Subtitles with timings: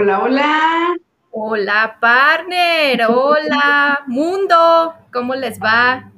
[0.00, 0.96] Hola, hola.
[1.30, 3.02] Hola, partner.
[3.06, 4.94] Hola, mundo.
[5.12, 6.10] ¿Cómo les va?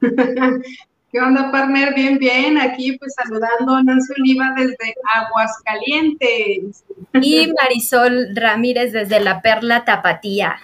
[1.10, 1.94] ¿Qué onda, partner?
[1.96, 2.58] Bien, bien.
[2.58, 6.84] Aquí pues saludando a Nancy Oliva desde Aguascalientes.
[7.14, 10.54] Y Marisol Ramírez desde La Perla Tapatía.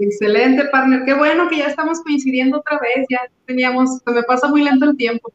[0.00, 1.04] Excelente, partner.
[1.04, 3.06] Qué bueno que ya estamos coincidiendo otra vez.
[3.08, 5.32] Ya teníamos, se me pasa muy lento el tiempo.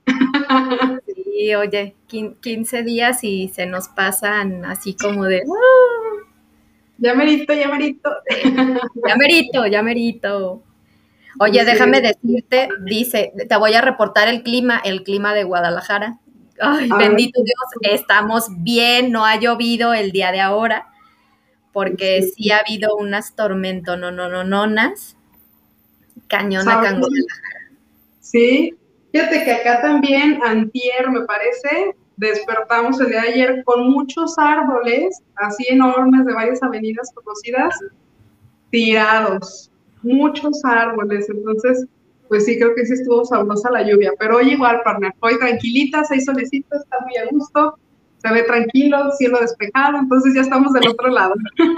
[1.16, 5.44] Sí, oye, 15 días y se nos pasan así como de...
[5.46, 6.09] ¡uh!
[7.00, 8.10] Ya merito, ya merito.
[9.08, 10.64] Ya merito, ya merito.
[11.40, 16.20] Oye, déjame decirte, dice, te voy a reportar el clima, el clima de Guadalajara.
[16.60, 20.88] Ay, bendito Dios, estamos bien, no ha llovido el día de ahora,
[21.72, 25.16] porque sí, ha habido unas tormentas, no, no, no, nonas,
[26.28, 27.00] cañona acá
[28.20, 28.76] Sí,
[29.14, 35.22] fíjate que acá también, antier, me parece, despertamos el día de ayer con muchos árboles,
[35.38, 37.74] así enormes, de varias avenidas conocidas,
[38.70, 39.72] tirados,
[40.04, 41.86] muchos árboles, entonces,
[42.28, 46.04] pues sí, creo que sí estuvo sabrosa la lluvia, pero hoy igual, partner, hoy tranquilita,
[46.04, 47.80] seis solecitos, está muy a gusto,
[48.18, 51.34] se ve tranquilo, cielo despejado, entonces ya estamos del otro lado.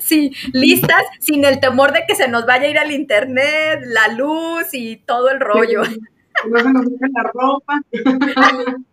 [0.00, 4.08] Sí, listas, sin el temor de que se nos vaya a ir al internet, la
[4.08, 5.82] luz y todo el rollo
[6.48, 7.82] no se nos moje la ropa.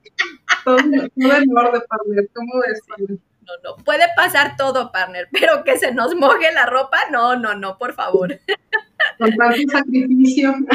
[0.65, 2.29] todo, todo en orden, partner.
[2.33, 6.97] ¿Cómo es, No, no, puede pasar todo, partner, pero que se nos moje la ropa,
[7.11, 8.39] no, no, no, por favor.
[9.17, 10.53] Con tanto sacrificio.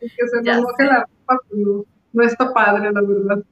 [0.00, 3.44] que se nos moje la ropa, pues no, no está padre, la verdad.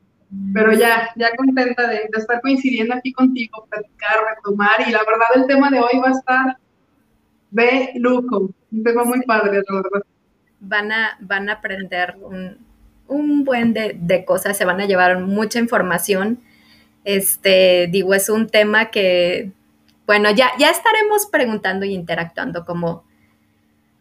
[0.52, 4.80] Pero ya, ya contenta de, de, estar coincidiendo aquí contigo, platicar, retomar.
[4.80, 6.58] Y la verdad, el tema de hoy va a estar
[7.50, 8.50] de lujo.
[8.72, 10.02] Un tema muy padre, la verdad
[10.60, 12.16] van a, van a aprender
[13.06, 16.40] un, buen de, cosas, se van a llevar mucha información.
[17.04, 19.52] Este, digo, es un tema que,
[20.06, 23.04] bueno, ya, ya estaremos preguntando y interactuando como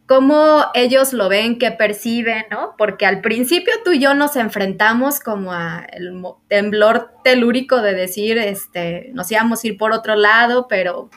[0.05, 2.75] cómo ellos lo ven, qué perciben, ¿no?
[2.77, 8.37] Porque al principio tú y yo nos enfrentamos como a el temblor telúrico de decir,
[8.37, 11.09] este, nos íbamos a ir por otro lado, pero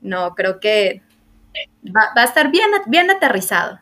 [0.00, 1.02] no, creo que
[1.86, 3.81] va, va a estar bien, bien aterrizado.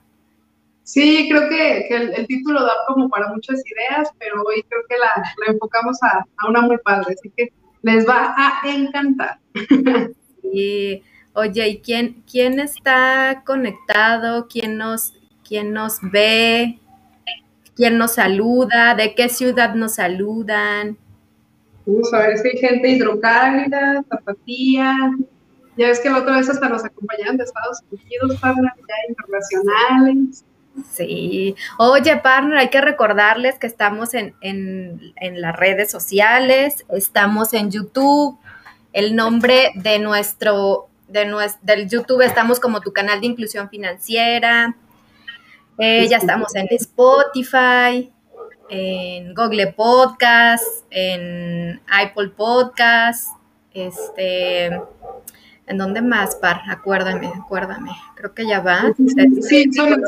[0.93, 5.53] Sí, creo que, el, título da como para muchas ideas, pero hoy creo que la,
[5.53, 7.53] enfocamos a, una muy padre, así que
[7.83, 9.39] les va a encantar.
[10.53, 14.49] Y, oye, ¿y quién, quién está conectado?
[14.49, 15.13] ¿Quién nos,
[15.47, 16.81] quién nos ve?
[17.77, 18.97] ¿Quién nos saluda?
[18.97, 20.99] ¿De qué ciudad nos saludan?
[21.87, 24.97] Vamos a ver, es que hay gente hidrocálida, zapatía.
[25.77, 30.45] Ya ves que la otra vez hasta nos acompañaban de Estados Unidos, para ya internacionales.
[30.93, 31.57] Sí.
[31.79, 34.35] Oye, partner, hay que recordarles que estamos en,
[35.21, 38.39] las redes sociales, estamos en YouTube.
[38.93, 44.77] El nombre de nuestro, de nuestro, del YouTube estamos como tu canal de inclusión financiera.
[45.79, 48.13] Eh, ya estamos en Spotify,
[48.69, 53.29] en Google Podcast, en Apple Podcast,
[53.73, 54.81] este,
[55.71, 56.63] ¿En dónde más, Par?
[56.69, 57.93] Acuérdame, acuérdame.
[58.17, 58.93] Creo que ya va.
[59.41, 60.03] Sí, son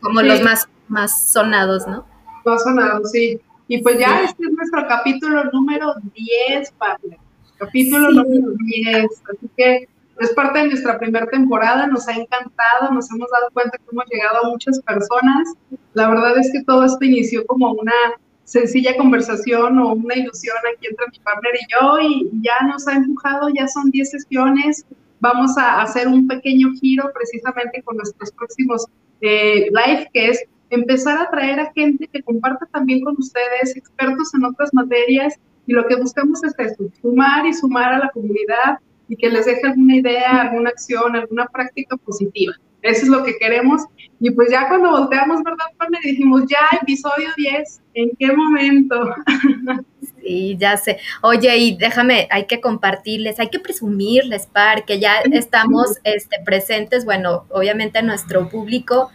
[0.00, 2.06] como los más, más sonados, ¿no?
[2.46, 3.38] Más sonados, sí.
[3.68, 7.18] Y pues ya este es nuestro capítulo número 10, partner.
[7.58, 9.04] Capítulo número 10.
[9.04, 9.88] Así que
[10.20, 14.06] es parte de nuestra primera temporada, nos ha encantado, nos hemos dado cuenta que hemos
[14.10, 15.52] llegado a muchas personas.
[15.92, 17.92] La verdad es que todo esto inició como una
[18.44, 22.96] sencilla conversación o una ilusión aquí entre mi partner y yo y ya nos ha
[22.96, 24.84] empujado, ya son 10 sesiones,
[25.20, 28.86] vamos a hacer un pequeño giro precisamente con nuestros próximos
[29.20, 34.34] eh, live, que es empezar a traer a gente que comparta también con ustedes, expertos
[34.34, 35.34] en otras materias,
[35.66, 38.78] y lo que buscamos es eso, sumar y sumar a la comunidad
[39.08, 42.54] y que les deje alguna idea, alguna acción, alguna práctica positiva.
[42.84, 43.82] Eso es lo que queremos.
[44.20, 45.98] Y pues ya cuando volteamos, ¿verdad, Pame?
[46.02, 49.14] Dijimos, ya, episodio 10, ¿en qué momento?
[50.20, 50.98] Sí, ya sé.
[51.20, 57.04] Oye, y déjame, hay que compartirles, hay que presumirles, Par, que ya estamos este, presentes,
[57.04, 59.10] bueno, obviamente nuestro público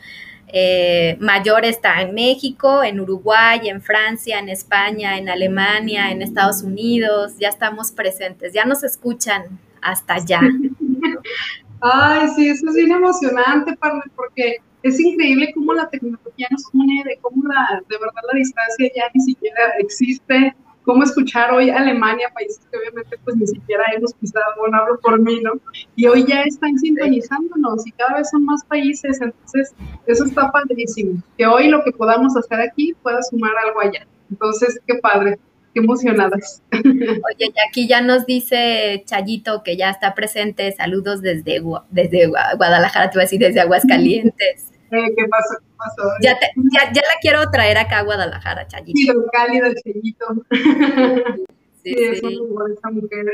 [0.50, 6.62] eh, mayor está en México, en Uruguay, en Francia, en España, en Alemania, en Estados
[6.62, 10.42] Unidos, ya estamos presentes, ya nos escuchan hasta allá.
[11.82, 13.78] Ay, sí, eso es bien emocionante,
[14.16, 18.92] porque es increíble cómo la tecnología nos une, de cómo la, de verdad la distancia
[18.96, 24.14] ya ni siquiera existe, cómo escuchar hoy Alemania, países que obviamente pues ni siquiera hemos
[24.14, 25.54] pisado, bueno, hablo por mí, ¿no?
[25.96, 29.74] Y hoy ya están sintonizándonos y cada vez son más países, entonces
[30.08, 34.08] eso está padrísimo, que hoy lo que podamos hacer aquí pueda sumar algo allá.
[34.32, 35.40] Entonces, qué padre.
[35.74, 36.62] Qué emocionadas.
[36.72, 40.72] Oye, y aquí ya nos dice Chayito que ya está presente.
[40.72, 44.66] Saludos desde, desde Guadalajara, te voy a decir, desde Aguascalientes.
[44.92, 45.54] Eh, ¿Qué pasó?
[45.60, 46.10] ¿Qué pasó?
[46.20, 46.36] Ya,
[46.74, 48.98] ya, ya, la quiero traer acá a Guadalajara, Chayito.
[48.98, 50.26] Sí, lo cálido, Chayito.
[51.84, 52.40] Sí, sí, sí.
[52.76, 53.26] esa mujer.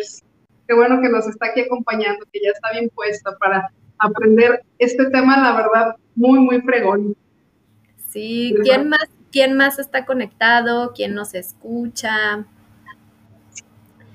[0.67, 5.09] Qué bueno que nos está aquí acompañando, que ya está bien puesta para aprender este
[5.09, 7.15] tema, la verdad, muy, muy fregón.
[8.09, 10.93] Sí, ¿quién más, quién más está conectado?
[10.95, 12.45] ¿Quién nos escucha?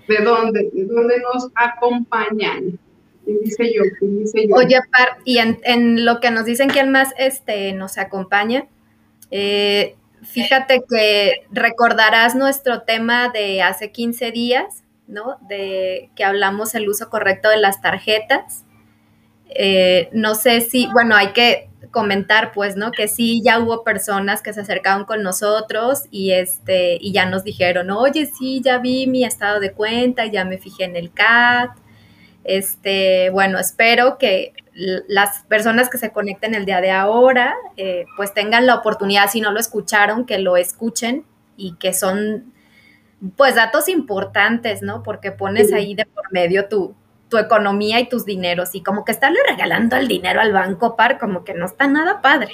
[0.09, 0.71] ¿De dónde?
[0.73, 2.79] ¿De dónde nos acompañan?
[3.27, 3.83] ¿Quién dice yo?
[3.99, 4.55] ¿Quién dice yo?
[4.57, 8.67] Oye, Par, y en, lo que nos dicen quién más este, nos acompaña,
[9.31, 15.37] eh, fíjate que recordarás nuestro tema de hace 15 días, ¿no?
[15.51, 18.65] De que hablamos el uso correcto de las tarjetas.
[19.51, 22.93] Eh, no sé si, bueno, hay que comentar, pues, ¿no?
[22.93, 27.45] Que sí, ya hubo personas que se acercaron con nosotros y este, y ya nos
[27.45, 31.71] dijeron, oye, sí, ya vi mi estado de cuenta, ya me fijé en el CAT.
[32.45, 38.33] Este, bueno, espero que las personas que se conecten el día de ahora, eh, pues
[38.33, 41.25] tengan la oportunidad, si no lo escucharon, que lo escuchen
[41.57, 42.53] y que son,
[43.37, 45.03] pues, datos importantes, ¿no?
[45.03, 46.95] Porque pones ahí de por medio tu,
[47.31, 51.19] tu economía y tus dineros y como que estarle regalando el dinero al banco par
[51.19, 52.53] como que no está nada padre.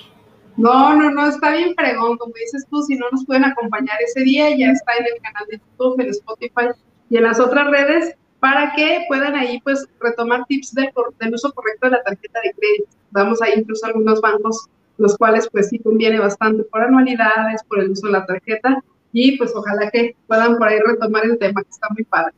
[0.57, 4.21] No, no, no, está bien fregón, como dices tú, si no nos pueden acompañar ese
[4.23, 6.69] día, ya está en el canal de YouTube, en Spotify
[7.11, 10.91] y en las otras redes para que puedan ahí pues retomar tips de,
[11.21, 12.89] del uso correcto de la tarjeta de crédito.
[13.11, 14.69] Damos ahí incluso algunos bancos,
[14.99, 18.83] los cuales pues sí conviene bastante por anualidades, por el uso de la tarjeta
[19.13, 22.35] y pues ojalá que puedan por ahí retomar el tema que está muy padre.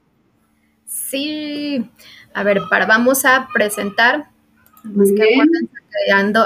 [1.08, 1.90] Sí,
[2.34, 4.28] a ver, para, vamos a presentar.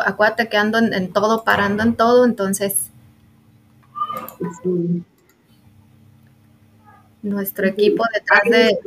[0.07, 2.91] acuérdate que ando en, todo, parando en todo, entonces.
[7.23, 8.79] Nuestro equipo detrás de.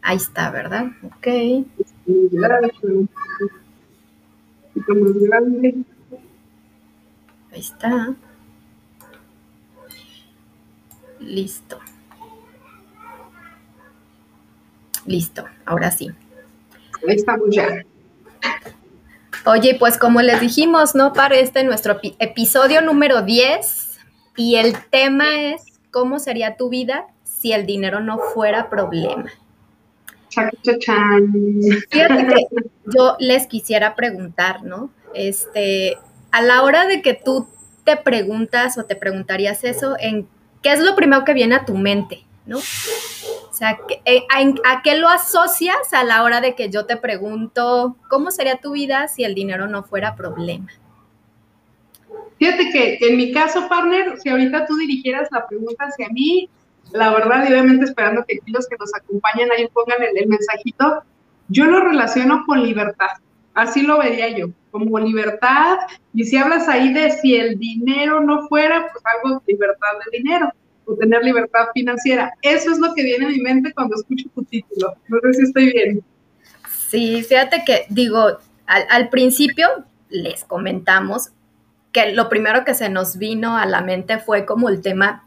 [0.00, 0.86] Ahí está, ¿verdad?
[1.02, 1.26] Ok.
[7.52, 8.14] Ahí está.
[11.20, 11.78] Listo.
[15.06, 16.10] Listo, ahora sí.
[17.06, 17.84] Ahí estamos ya.
[19.44, 21.12] Oye, pues como les dijimos, ¿no?
[21.12, 23.98] Para este nuestro episodio número 10
[24.36, 29.30] y el tema es ¿cómo sería tu vida si el dinero no fuera problema?
[30.30, 32.46] Fíjate que
[32.86, 34.90] yo les quisiera preguntar, ¿no?
[35.14, 35.98] Este,
[36.30, 37.48] a la hora de que tú
[37.84, 40.26] te preguntas o te preguntarías eso, ¿en
[40.62, 42.58] qué es lo primero que viene a tu mente, ¿no?
[43.62, 44.24] Sea, eh,
[44.64, 48.72] ¿a, qué lo asocias a la hora de que yo te pregunto cómo sería tu
[48.72, 50.66] vida si el dinero no fuera problema?
[52.40, 56.50] Fíjate que, en mi caso, partner, si ahorita tú dirigieras la pregunta hacia mí,
[56.90, 61.04] la verdad, y obviamente esperando que los que nos acompañan ahí pongan el, el mensajito,
[61.46, 63.10] yo lo relaciono con libertad.
[63.54, 65.78] Así lo vería yo, como libertad.
[66.12, 70.52] Y si hablas ahí de si el dinero no fuera, pues algo libertad de dinero
[70.86, 72.32] o tener libertad financiera.
[72.42, 74.94] Eso es lo que viene a mi mente cuando escucho tu título.
[75.08, 76.04] No sé si estoy bien.
[76.88, 79.66] Sí, fíjate que digo, al, principio
[80.10, 81.30] les comentamos
[81.90, 85.26] que lo primero que se nos vino a la mente fue como el tema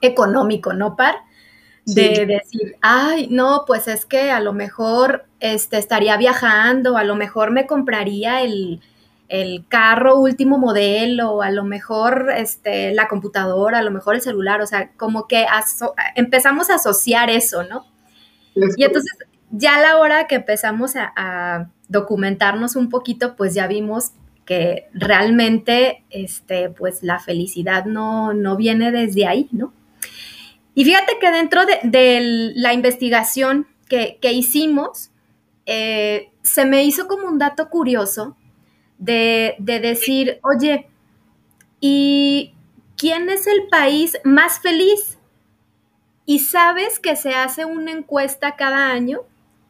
[0.00, 1.16] económico, ¿no, Par?
[1.86, 7.16] De decir, ay, no, pues es que a lo mejor este, estaría viajando, a lo
[7.16, 8.80] mejor me compraría el,
[9.30, 14.60] el carro último modelo, a lo mejor este, la computadora, a lo mejor el celular,
[14.60, 15.46] o sea, como que
[16.16, 17.86] empezamos a asociar eso, ¿no?
[18.54, 19.16] Y entonces
[19.52, 24.12] ya a la hora que empezamos a, documentarnos un poquito, pues ya vimos
[24.44, 29.72] que realmente, este, pues la felicidad no, no viene desde ahí, ¿no?
[30.72, 35.10] Y fíjate que dentro de, la investigación que, hicimos,
[35.66, 38.36] eh, se me hizo como un dato curioso
[39.00, 40.86] de, decir, oye,
[41.80, 42.54] ¿y
[42.96, 45.18] quién es el país más feliz?
[46.26, 49.22] Y sabes que se hace una encuesta cada año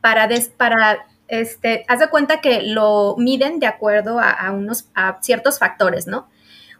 [0.02, 5.58] para, para este, haz de cuenta que lo miden de acuerdo a, unos, a ciertos
[5.58, 6.28] factores, ¿no?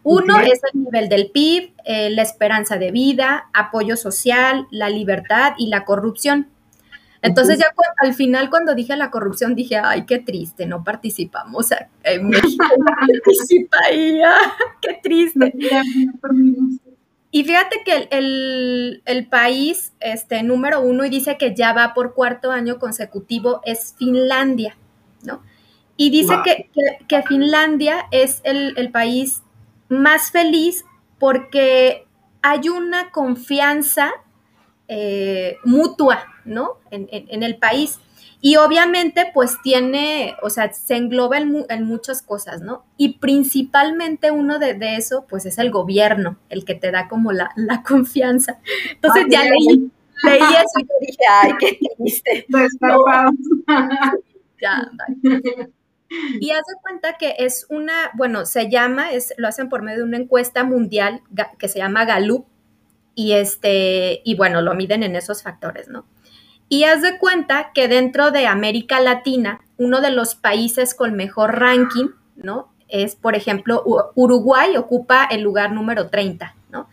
[0.03, 5.53] Uno es el nivel del PIB, eh, la esperanza de vida, apoyo social, la libertad
[5.57, 6.49] y la corrupción.
[7.21, 11.69] Entonces ya al final cuando dije la corrupción dije, ay, qué triste, no participamos
[12.03, 12.95] en México, no
[14.81, 15.53] qué triste.
[17.29, 22.51] Y fíjate que el, país este, número uno y dice que ya va por cuarto
[22.51, 24.75] año consecutivo es Finlandia,
[25.23, 25.41] ¿no?
[25.95, 29.43] Y dice que, Finlandia es el, el país
[29.89, 30.83] más feliz
[31.19, 32.07] porque
[32.41, 34.11] hay una confianza
[34.87, 36.77] eh, mutua, ¿no?
[36.89, 37.99] En, el país.
[38.41, 42.83] Y obviamente, pues tiene, o sea, se engloba en, muchas cosas, ¿no?
[42.97, 47.51] Y principalmente uno de, eso, pues es el gobierno, el que te da como la,
[47.87, 48.59] confianza.
[48.91, 49.91] Entonces ya leí,
[50.23, 52.45] leí eso y dije, ay, qué triste.
[54.61, 54.91] ya,
[56.39, 59.99] Y haz de cuenta que es una, bueno, se llama, es, lo hacen por medio
[59.99, 61.21] de una encuesta mundial
[61.59, 62.45] que se llama Gallup,
[63.15, 66.05] y este, y bueno, lo miden en esos factores, ¿no?
[66.71, 71.59] Y haz de cuenta que dentro de América Latina, uno de los países con mejor
[71.59, 72.71] ranking, ¿no?
[72.87, 73.83] Es, por ejemplo,
[74.15, 76.87] Uruguay ocupa el lugar número 30, ¿no?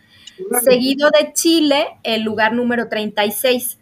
[0.65, 3.79] Seguido de Chile, el lugar número 36.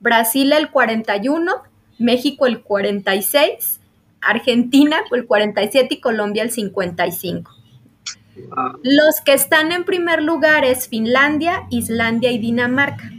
[0.00, 1.52] Brasil el 41,
[1.98, 3.78] México el 46,
[4.22, 7.54] Argentina el 47 y Colombia el 55.
[8.82, 13.12] Los que están en primer lugar es Finlandia, Islandia y Dinamarca.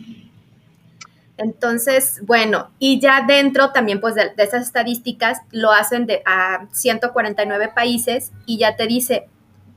[1.37, 7.71] Entonces, bueno, y ya dentro también pues de, esas estadísticas lo hacen de, a 149
[7.73, 9.27] países y ya te dice,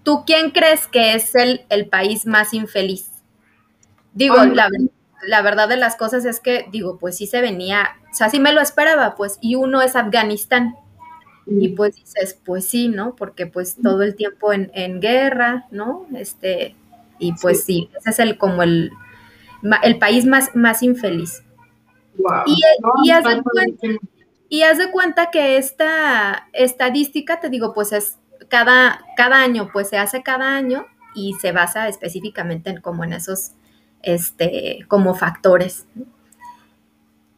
[0.03, 3.11] ¿tú quién crees que es el, el país más infeliz?
[4.13, 4.69] Digo, la,
[5.27, 8.39] la, verdad de las cosas es que, digo, pues sí se venía, o sea, sí
[8.39, 10.77] me lo esperaba, pues, y uno es Afganistán.
[11.47, 13.15] Y pues dices, pues sí, ¿no?
[13.17, 16.07] Porque pues todo el tiempo en, guerra, ¿no?
[16.17, 16.75] Este,
[17.19, 17.91] y pues sí.
[17.99, 18.93] ese es el como el,
[19.83, 21.43] el país más, más infeliz.
[22.47, 22.61] Y,
[23.05, 23.89] y, haz de cuenta,
[24.49, 28.19] y, haz de cuenta, que esta estadística, te digo, pues es
[28.49, 33.15] cada, cada año, pues se hace cada año y se basa específicamente en como en
[33.15, 33.53] esos,
[34.03, 35.87] este, como factores.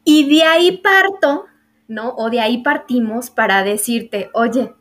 [0.05, 1.47] Y de ahí parto
[1.89, 2.15] ¿no?
[2.17, 4.75] O de ahí partimos para decirte, oye,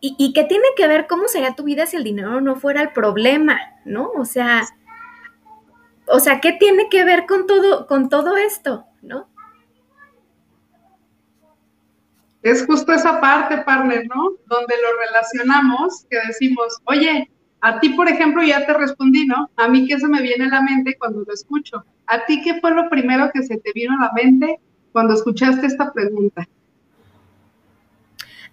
[0.00, 2.92] ¿y, qué tiene que ver cómo sería tu vida si el dinero no fuera el
[2.92, 4.10] problema, ¿no?
[4.16, 4.62] O sea,
[6.08, 9.28] o sea, ¿qué tiene que ver con todo, con todo esto, ¿no?
[12.42, 14.32] Es justo esa parte, partner, ¿no?
[14.46, 17.28] Donde lo relacionamos, que decimos, oye,
[17.60, 19.50] a ti, por ejemplo, ya te respondí, ¿no?
[19.56, 21.84] A mí, ¿qué se me viene a la mente cuando lo escucho?
[22.06, 24.60] ¿A ti qué fue lo primero que se te vino a la mente
[24.92, 26.46] cuando escuchaste esta pregunta?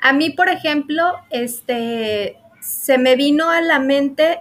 [0.01, 4.39] A mí, por ejemplo, este, se me vino a la mente,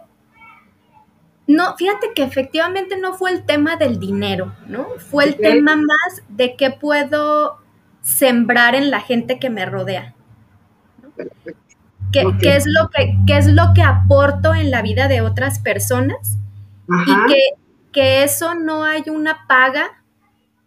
[1.52, 4.87] no, fíjate que efectivamente no fue el tema del dinero, ¿no?
[4.99, 7.59] Fue el tema más de qué puedo
[8.00, 10.14] sembrar en la gente que me rodea.
[12.12, 16.38] ¿Qué, es lo que, qué es lo que aporto en la vida de otras personas?
[17.06, 17.40] Y que,
[17.90, 20.02] que eso no hay una paga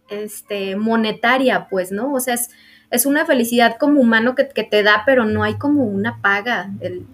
[0.08, 2.12] este, monetaria, pues, ¿no?
[2.12, 2.50] O sea, es,
[2.90, 6.70] es una felicidad como humano que, te da, pero no hay como una paga.
[6.80, 7.06] El,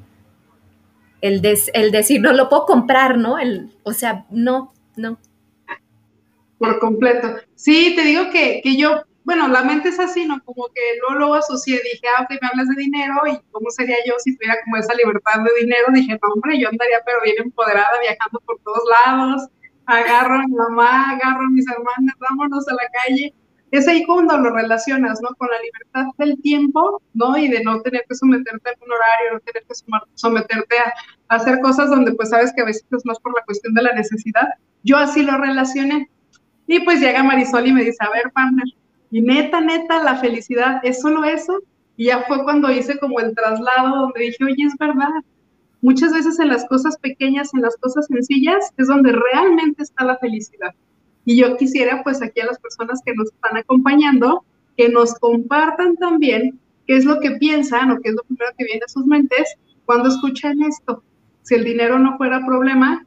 [1.22, 3.38] el, decir, no lo puedo comprar, ¿no?
[3.38, 5.18] El, o sea, no, no.
[6.58, 7.36] Por completo.
[7.54, 10.42] Sí, te digo que, que yo, bueno, la mente es así, ¿no?
[10.44, 13.96] Como que luego, lo asocié, dije, ah, ok, me hablas de dinero y cómo sería
[14.04, 15.86] yo si tuviera como esa libertad de dinero.
[15.92, 19.48] Dije, no, hombre, yo andaría pero bien empoderada, viajando por todos lados,
[19.86, 23.32] agarro a mi mamá, agarro a mis hermanas, vámonos a la calle.
[23.72, 25.30] Es ahí cuando lo relacionas, ¿no?
[25.36, 27.36] Con la libertad del tiempo, ¿no?
[27.36, 29.74] Y de no tener que someterte a un horario, no tener que
[30.14, 33.74] someterte a, hacer cosas donde pues sabes que a veces es más por la cuestión
[33.74, 34.48] de la necesidad.
[34.84, 36.08] Yo así lo relacioné.
[36.66, 38.66] Y pues llega Marisol y me dice, a ver, partner,
[39.10, 41.58] y neta, neta, la felicidad es solo eso.
[41.96, 45.10] Y ya fue cuando hice como el traslado donde dije, oye, es verdad,
[45.82, 50.16] Muchas veces en las cosas pequeñas, en las cosas sencillas, es donde realmente está la
[50.16, 50.72] felicidad.
[51.24, 54.44] Y yo quisiera, pues aquí a las personas que nos están acompañando,
[54.76, 58.64] que nos compartan también qué es lo que piensan o qué es lo primero que
[58.64, 61.02] viene a sus mentes cuando escuchan esto.
[61.42, 63.04] Si el dinero no fuera problema,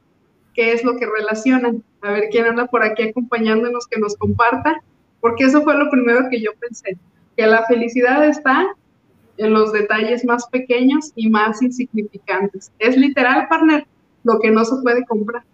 [0.54, 1.82] ¿qué es lo que relacionan?
[2.02, 4.82] A ver quién anda por aquí acompañándonos, que nos comparta,
[5.20, 6.96] porque eso fue lo primero que yo pensé,
[7.36, 8.68] que la felicidad está
[9.38, 12.72] en los detalles más pequeños y más insignificantes.
[12.78, 13.86] Es literal, partner,
[14.24, 15.44] lo que no se puede comprar,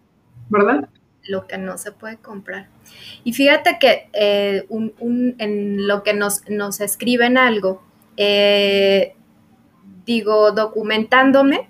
[0.48, 0.88] ¿verdad?
[1.28, 2.68] Lo que no se puede comprar.
[3.24, 4.66] Y fíjate que eh,
[5.38, 7.82] en lo que nos, nos escriben algo,
[8.16, 9.14] eh,
[10.04, 11.68] digo, documentándome,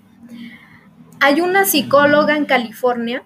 [1.19, 3.23] hay una psicóloga en California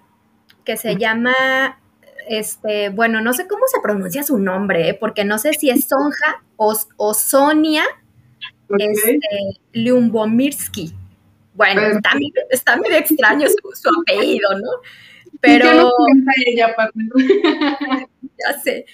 [0.64, 1.80] que se llama,
[2.28, 4.94] este, bueno, no sé cómo se pronuncia su nombre, ¿eh?
[4.94, 7.84] porque no sé si es Sonja o, o Sonia
[8.78, 9.18] este,
[9.72, 10.94] Liumbomirsky.
[11.54, 12.10] Bueno, está,
[12.50, 14.68] está, medio extraño su, apellido, ¿no?
[15.40, 15.92] Pero...
[16.46, 16.74] ella,
[18.22, 18.86] ya sé.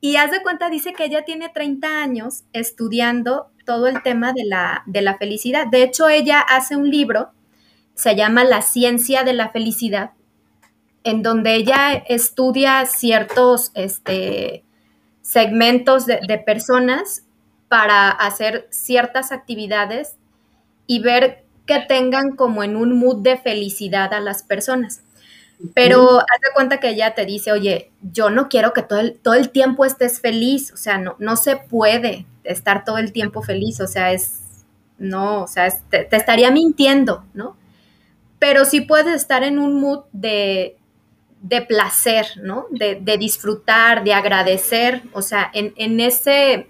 [0.00, 4.44] Y haz de cuenta, dice que ella tiene 30 años estudiando todo el tema de
[4.44, 5.68] la, de la felicidad.
[5.68, 7.30] De hecho, ella hace un libro,
[7.94, 10.10] se llama La ciencia de la felicidad,
[11.04, 14.64] en donde ella estudia ciertos este,
[15.20, 17.24] segmentos de, de personas
[17.68, 20.16] para hacer ciertas actividades
[20.86, 25.02] y ver que tengan como en un mood de felicidad a las personas.
[25.74, 29.18] Pero haz de cuenta que ella te dice, oye, yo no quiero que todo el,
[29.18, 33.42] todo el tiempo estés feliz, o sea, no, no se puede estar todo el tiempo
[33.42, 34.40] feliz, o sea, es,
[34.98, 37.56] no, o sea, te, estaría mintiendo, ¿no?
[38.38, 40.76] Pero sí puedes estar en un mood de,
[41.42, 42.66] de placer, ¿no?
[42.70, 46.68] De, de, disfrutar, de agradecer, o sea, en, en, ese,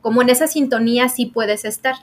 [0.00, 1.94] como en esa sintonía sí puedes estar.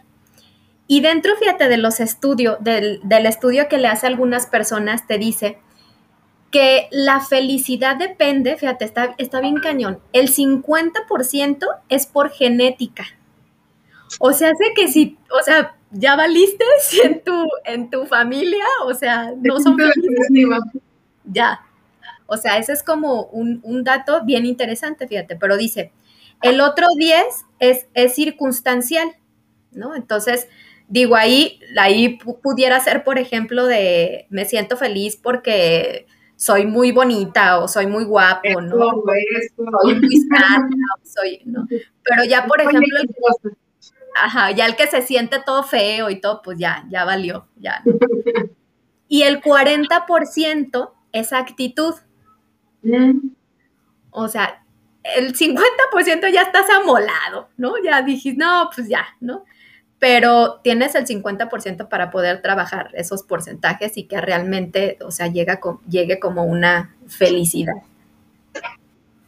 [0.88, 5.08] Y dentro, fíjate, de los estudios, del, del estudio que le hace a algunas personas,
[5.08, 5.58] te dice,
[6.52, 13.06] que la felicidad depende, fíjate, está, está bien cañón, el 50% es por genética.
[14.20, 18.66] O sea, sé que si, o sea, ya valiste si en tu, en tu familia,
[18.86, 20.28] o sea, no son felices.
[21.26, 21.62] Ya.
[22.28, 25.92] O sea, ese es como un, un, dato bien interesante, fíjate, pero dice,
[26.42, 27.26] el otro 10
[27.60, 29.16] es, es circunstancial,
[29.72, 29.96] ¿no?
[29.96, 30.48] Entonces,
[30.88, 36.08] digo, ahí, ahí pudiera ser, por ejemplo, de me siento feliz porque
[36.42, 39.04] soy muy bonita o soy muy guapo, ¿no?
[39.84, 40.68] Soy muy sana,
[41.04, 41.68] soy, ¿no?
[41.70, 42.98] Pero ya, por ejemplo,
[44.16, 47.84] ajá, ya el que se siente todo feo y todo, pues ya, ya valió, ya.
[49.08, 51.94] Y el 40% es actitud.
[52.82, 53.20] Mm.
[54.12, 54.64] O sea,
[55.04, 57.74] el 50% ya estás amolado, ¿no?
[57.84, 59.44] Ya dijiste, no, pues ya, ¿no?
[60.02, 65.60] Pero tienes el 50% para poder trabajar esos porcentajes y que realmente, o sea, llega
[65.88, 67.76] llegue como una felicidad.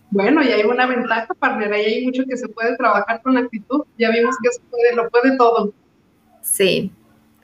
[0.10, 3.42] Bueno, y hay una ventaja, partner, ahí hay mucho que se puede trabajar con la
[3.42, 3.84] actitud.
[4.00, 5.74] Ya vimos que se puede, lo puede todo.
[6.42, 6.92] Sí,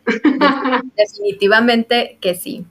[0.97, 2.65] definitivamente que sí.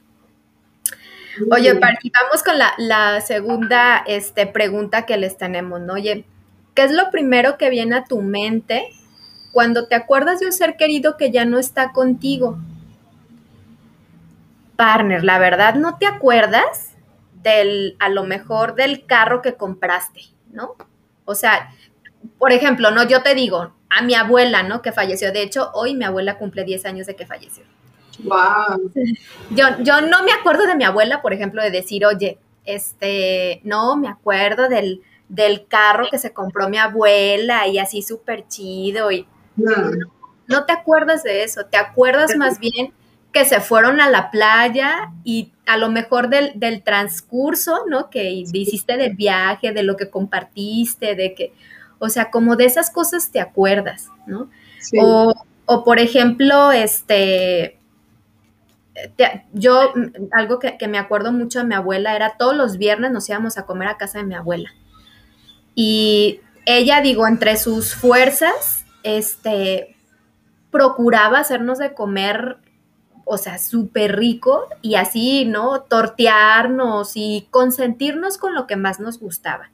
[1.52, 5.92] Oye, vamos con la, la, segunda este, pregunta que les tenemos, ¿no?
[5.92, 6.24] Oye,
[6.74, 8.88] ¿qué es lo primero que viene a tu mente
[9.58, 12.58] cuando te acuerdas de un ser querido que ya no está contigo.
[14.76, 16.92] Partner, la verdad, no te acuerdas
[17.42, 20.76] del, a lo mejor del carro que compraste, ¿no?
[21.24, 21.74] O sea,
[22.38, 24.80] por ejemplo, no, yo te digo, a mi abuela, ¿no?
[24.80, 25.32] Que falleció.
[25.32, 27.64] De hecho, hoy mi abuela cumple 10 años de que falleció.
[28.22, 28.92] Wow.
[29.50, 33.96] Yo, yo no me acuerdo de mi abuela, por ejemplo, de decir, oye, este, no,
[33.96, 39.26] me acuerdo del, del carro que se compró mi abuela y así súper chido y
[40.46, 40.64] no.
[40.64, 42.92] te acuerdas de eso, te acuerdas más bien
[43.32, 48.08] que se fueron a la playa y a lo mejor del, transcurso, ¿no?
[48.10, 51.52] Que hiciste del viaje, de lo que compartiste, de que,
[51.98, 54.48] o sea, como de esas cosas te acuerdas, ¿no?
[54.96, 57.78] O, por ejemplo, este,
[59.52, 59.92] yo,
[60.32, 63.58] algo que, que, me acuerdo mucho de mi abuela era todos los viernes nos íbamos
[63.58, 64.70] a comer a casa de mi abuela.
[65.74, 69.96] Y ella, digo, entre sus fuerzas, este,
[70.70, 72.58] procuraba hacernos de comer,
[73.24, 75.82] o sea, súper rico y así, ¿no?
[75.82, 79.70] Tortearnos y consentirnos con lo que más nos gustaba.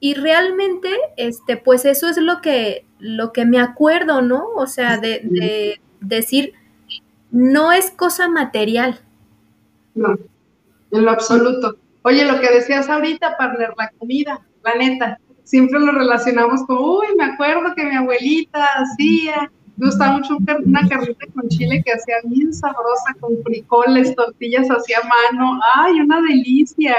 [0.00, 4.48] Y realmente, este, pues eso es lo que, lo que me acuerdo, ¿no?
[4.56, 6.54] O sea, de, de decir,
[7.30, 9.00] no es cosa material.
[9.94, 10.18] No,
[10.90, 11.76] en lo absoluto.
[12.02, 15.20] Oye, lo que decías ahorita, partner, la comida, la neta,
[15.52, 20.88] siempre lo relacionamos con, uy, me acuerdo que mi abuelita hacía, me gustaba mucho una
[20.88, 26.96] carnita con chile que hacía bien sabrosa, con frijoles, tortillas hacía mano, ay, una delicia.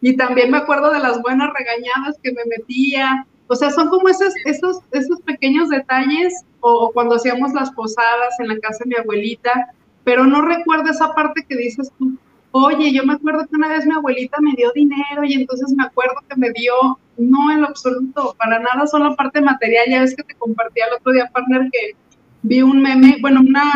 [0.00, 3.24] Y también me acuerdo de las buenas regañadas que me metía.
[3.46, 8.48] O sea, son como esos, esos, esos pequeños detalles, o, cuando hacíamos las posadas en
[8.48, 12.18] la casa de mi abuelita, pero no recuerdo esa parte que dices tú,
[12.50, 15.84] oye, yo me acuerdo que una vez mi abuelita me dio dinero y entonces me
[15.84, 19.86] acuerdo que me dio, no en lo absoluto, para nada, solo parte material.
[19.88, 21.96] Ya ves que te compartí el otro día, partner, que
[22.42, 23.72] vi un meme, bueno, una,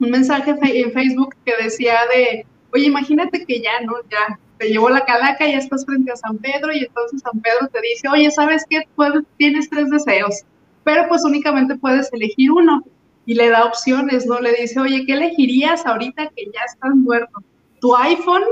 [0.00, 3.94] un mensaje en Facebook que decía de, oye, imagínate que ya, ¿no?
[4.10, 7.68] Ya te llevó la calaca ya estás frente a San Pedro y entonces San Pedro
[7.68, 8.82] te dice, oye, ¿sabes qué?
[8.94, 10.42] Puedes, tienes tres deseos,
[10.84, 12.82] pero pues únicamente puedes elegir uno.
[13.28, 14.38] Y le da opciones, ¿no?
[14.38, 17.42] Le dice, oye, ¿qué elegirías ahorita que ya estás muerto?
[17.80, 18.44] tu iPhone,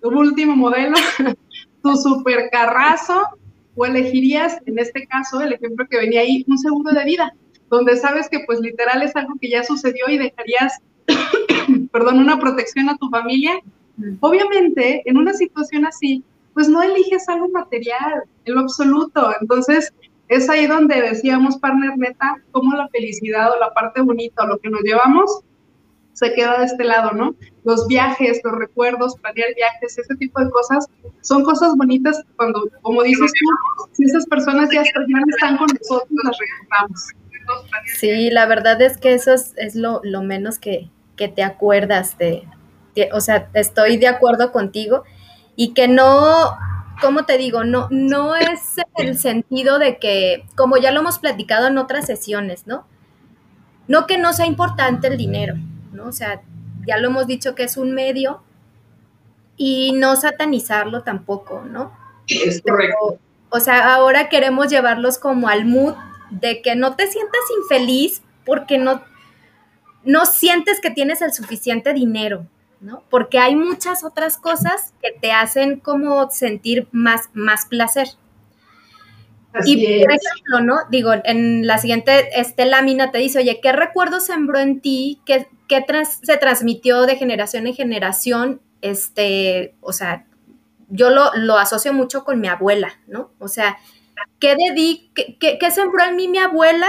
[0.00, 0.96] tu último modelo,
[1.82, 3.22] tu supercarrazo,
[3.74, 7.34] o elegirías, en este caso, el ejemplo que venía ahí, un seguro de vida,
[7.70, 10.78] donde sabes que pues literal es algo que ya sucedió y dejarías,
[11.92, 13.52] perdón, una protección a tu familia.
[14.20, 16.22] Obviamente, en una situación así,
[16.54, 19.34] pues no eliges algo material, en lo absoluto.
[19.40, 19.92] Entonces,
[20.28, 24.58] es ahí donde decíamos, partner neta, cómo la felicidad o la parte bonita o lo
[24.58, 25.42] que nos llevamos
[26.12, 27.34] se queda de este lado, ¿no?
[27.64, 30.86] Los viajes, los recuerdos, planear viajes, ese tipo de cosas,
[31.22, 36.10] son cosas bonitas cuando, como dices tú, si esas personas ya, están, están con nosotros,
[36.24, 37.08] las recordamos.
[37.96, 42.48] Sí, la verdad es que eso es, lo, menos que, te acuerdas de,
[43.12, 45.04] o sea, estoy de acuerdo contigo
[45.54, 46.56] y que no,
[47.00, 47.62] ¿cómo te digo?
[47.62, 52.66] No, no es el sentido de que, como ya lo hemos platicado en otras sesiones,
[52.66, 52.86] ¿no?
[53.86, 55.54] No que no sea importante el dinero,
[55.92, 56.06] ¿no?
[56.06, 56.42] O sea,
[56.86, 58.42] ya lo hemos dicho que es un medio
[59.56, 61.92] y no satanizarlo tampoco, ¿no?
[62.26, 63.18] Es correcto.
[63.50, 65.94] o sea, ahora queremos llevarlos como al mood
[66.30, 69.02] de que no te sientas infeliz porque no,
[70.04, 72.46] no sientes que tienes el suficiente dinero,
[72.80, 73.02] ¿no?
[73.10, 78.08] Porque hay muchas otras cosas que te hacen como sentir más, más placer.
[79.64, 80.76] Y por ejemplo, ¿no?
[80.90, 85.20] Digo, en la siguiente este, lámina te dice, oye, ¿qué recuerdo sembró en ti?
[85.26, 85.84] ¿Qué, qué
[86.22, 88.60] se transmitió de generación en generación?
[88.80, 90.26] Este, o sea,
[90.88, 93.30] yo lo, lo asocio mucho con mi abuela, ¿no?
[93.38, 93.78] O sea,
[94.38, 94.56] ¿qué,
[95.14, 96.88] qué, qué sembró en mí mi abuela?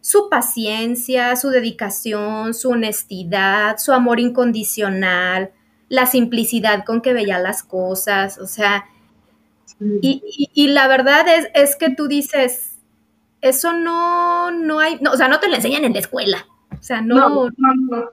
[0.00, 5.50] Su paciencia, su dedicación, su honestidad, su amor incondicional,
[5.88, 8.86] la simplicidad con que veía las cosas, o sea,
[9.80, 12.78] y, la verdad es, es, que tú dices,
[13.40, 16.46] eso no, no hay, no, o sea, no te lo enseñan en la escuela.
[16.78, 17.16] O sea, no.
[17.16, 18.10] No, no,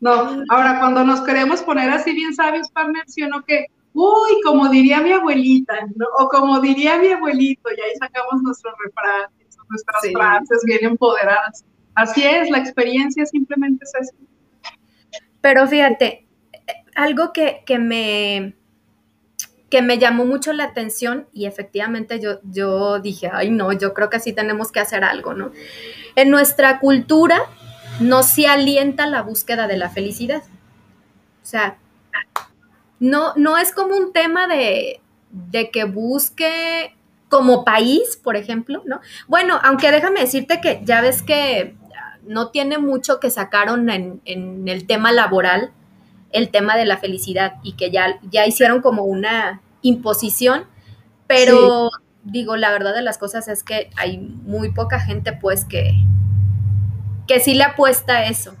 [0.00, 0.44] no.
[0.48, 3.44] Ahora, cuando nos queremos poner así bien sabios, partner, ¿sí o no?
[3.44, 6.06] Que, uy, como diría mi abuelita, ¿no?
[6.18, 11.64] O como diría mi abuelito, y ahí sacamos nuestros refranes, nuestras frases bien empoderadas.
[11.94, 14.16] Así es, la experiencia simplemente es eso.
[15.40, 16.26] Pero fíjate,
[16.94, 18.54] algo que, que me
[19.70, 24.10] que me llamó mucho la atención y efectivamente yo, yo dije, ay no, yo creo
[24.10, 25.52] que así tenemos que hacer algo, ¿no?
[26.16, 27.40] En nuestra cultura
[28.00, 30.42] no se alienta la búsqueda de la felicidad.
[31.42, 31.78] O sea,
[32.98, 36.94] no, no es como un tema de, de que busque
[37.28, 39.00] como país, por ejemplo, ¿no?
[39.28, 41.76] Bueno, aunque déjame decirte que ya ves que
[42.24, 45.72] no tiene mucho que sacaron en, en el tema laboral,
[46.32, 50.64] el tema de la felicidad y que ya, ya hicieron como una imposición,
[51.26, 51.90] pero
[52.24, 55.92] digo, la verdad de las cosas es que hay muy poca gente pues que,
[57.26, 58.54] que sí le apuesta a eso.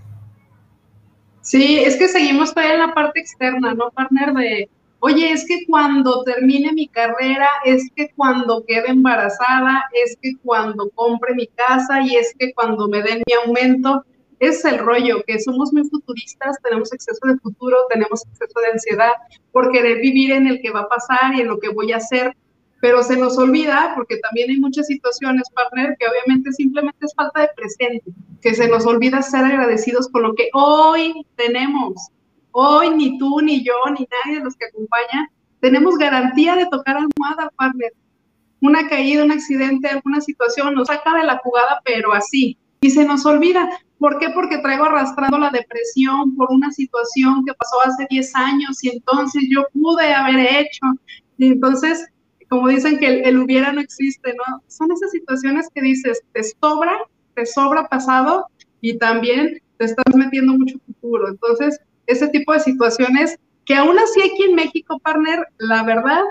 [1.42, 4.32] Sí, es que seguimos todavía en la parte externa, ¿no, partner?
[4.34, 10.32] De, oye, es que cuando termine mi carrera, es que cuando quede embarazada, es que
[10.42, 14.04] cuando compre mi casa y es que cuando me den mi aumento,
[14.40, 19.12] es el rollo, que somos muy futuristas, tenemos exceso de futuro, tenemos exceso de ansiedad
[19.52, 21.98] por querer vivir en el que va a pasar y en lo que voy a
[21.98, 22.34] hacer,
[22.80, 27.42] pero se nos olvida, porque también hay muchas situaciones, partner, que obviamente simplemente es falta
[27.42, 28.02] de presente,
[28.40, 32.08] que se nos olvida ser agradecidos con lo que hoy tenemos.
[32.52, 35.28] Hoy ni tú, ni yo, ni nadie de los que acompañan,
[35.60, 37.92] tenemos garantía de tocar almohada, partner.
[38.62, 42.56] Una caída, un accidente, alguna situación nos saca de la jugada, pero así.
[42.82, 43.68] Y se nos olvida.
[43.98, 44.30] ¿Por qué?
[44.30, 49.42] Porque traigo arrastrando la depresión por una situación que pasó hace 10 años y entonces
[49.50, 50.86] yo pude haber hecho.
[51.36, 52.06] Y entonces,
[52.48, 54.62] como dicen que el, hubiera no existe, ¿no?
[54.68, 56.96] Son esas situaciones que dices, te sobra,
[57.34, 58.46] te sobra pasado
[58.80, 61.28] y también te estás metiendo mucho futuro.
[61.28, 66.22] Entonces, ese tipo de situaciones que aún así aquí en México, partner, la verdad,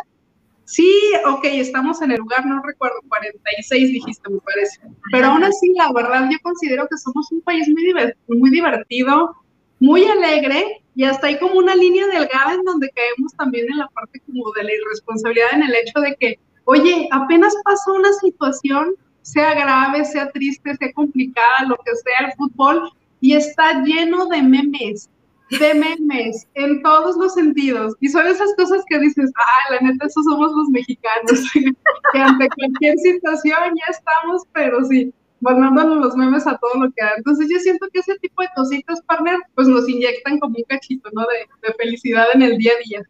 [0.69, 0.87] Sí,
[1.25, 4.79] ok, estamos en el lugar, no recuerdo, 46 dijiste, me parece.
[5.11, 7.91] Pero aún así, la verdad, yo considero que somos un país muy,
[8.37, 9.35] muy divertido,
[9.79, 13.87] muy alegre y hasta hay como una línea delgada en donde caemos también en la
[13.87, 18.93] parte como de la irresponsabilidad en el hecho de que, oye, apenas pasa una situación,
[19.23, 24.43] sea grave, sea triste, sea complicada, lo que sea el fútbol, y está lleno de
[24.43, 25.09] memes,
[25.57, 27.95] de memes en todos los sentidos.
[27.99, 31.31] Y son esas cosas que dices, ah, la neta, esos somos los mexicanos,
[32.13, 37.03] que ante cualquier situación ya estamos, pero sí, mandándonos los memes a todo lo que
[37.03, 37.11] da.
[37.17, 41.09] Entonces yo siento que ese tipo de cositas, partner, pues nos inyectan como un cachito,
[41.13, 41.21] ¿no?
[41.21, 43.03] De, felicidad en el día a día.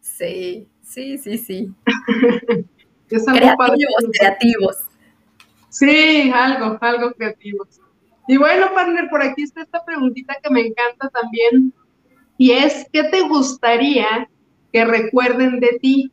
[0.00, 1.72] Sí, sí, sí, sí.
[3.10, 4.76] es algo creativos, creativos.
[5.70, 7.80] Sí, algo, algo creativos.
[8.26, 11.72] Y bueno, partner, por aquí está esta preguntita que me encanta también,
[12.38, 14.28] y es, ¿qué te gustaría
[14.72, 16.10] que recuerden de ti?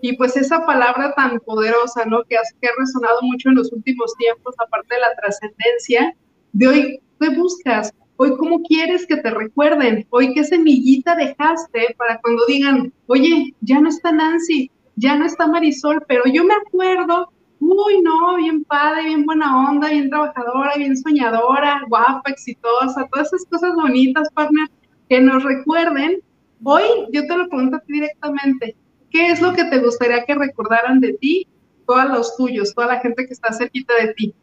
[0.00, 2.22] Y pues esa palabra tan poderosa, ¿no?
[2.24, 2.42] Que, ha
[2.78, 6.16] resonado mucho en los últimos tiempos, aparte de la trascendencia,
[6.52, 7.92] de hoy, ¿qué buscas?
[8.16, 10.06] Hoy, ¿cómo quieres que te recuerden?
[10.10, 15.48] Hoy, ¿qué semillita dejaste para cuando digan, oye, ya no está Nancy, ya no está
[15.48, 17.32] Marisol, pero yo me acuerdo
[17.64, 23.46] uy, no, bien padre, bien buena onda, bien trabajadora, bien soñadora, guapa, exitosa, todas esas
[23.46, 24.68] cosas bonitas, partner,
[25.08, 26.20] que nos recuerden.
[26.62, 28.76] Hoy yo te lo pregunto a ti directamente,
[29.10, 31.46] ¿qué es lo que te gustaría que recordaran de ti,
[31.86, 34.34] todos los tuyos, toda la gente que está cerquita de ti?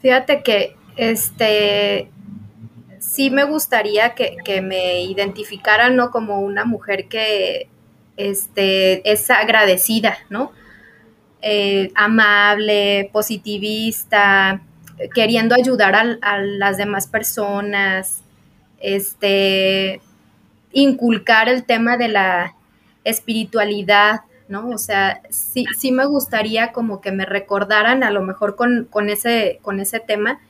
[0.00, 2.10] Fíjate que este
[2.98, 6.10] sí me gustaría que, me identificaran ¿no?
[6.10, 7.68] como una mujer que
[8.16, 10.52] este, es agradecida, ¿no?
[11.44, 14.62] Eh, amable, positivista,
[15.12, 18.22] queriendo ayudar a, las demás personas,
[18.78, 20.00] este,
[20.72, 22.54] inculcar el tema de la
[23.04, 24.68] espiritualidad, ¿no?
[24.68, 29.58] O sea, sí, sí me gustaría como que me recordaran a lo mejor con, ese,
[29.62, 30.40] con ese tema.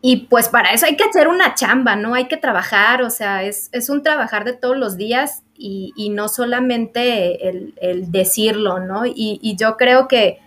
[0.00, 2.14] Y pues para eso hay que hacer una chamba, ¿no?
[2.14, 7.48] Hay que trabajar, o sea, es, un trabajar de todos los días y, no solamente
[7.48, 9.04] el, decirlo, ¿no?
[9.06, 10.38] Y, yo creo que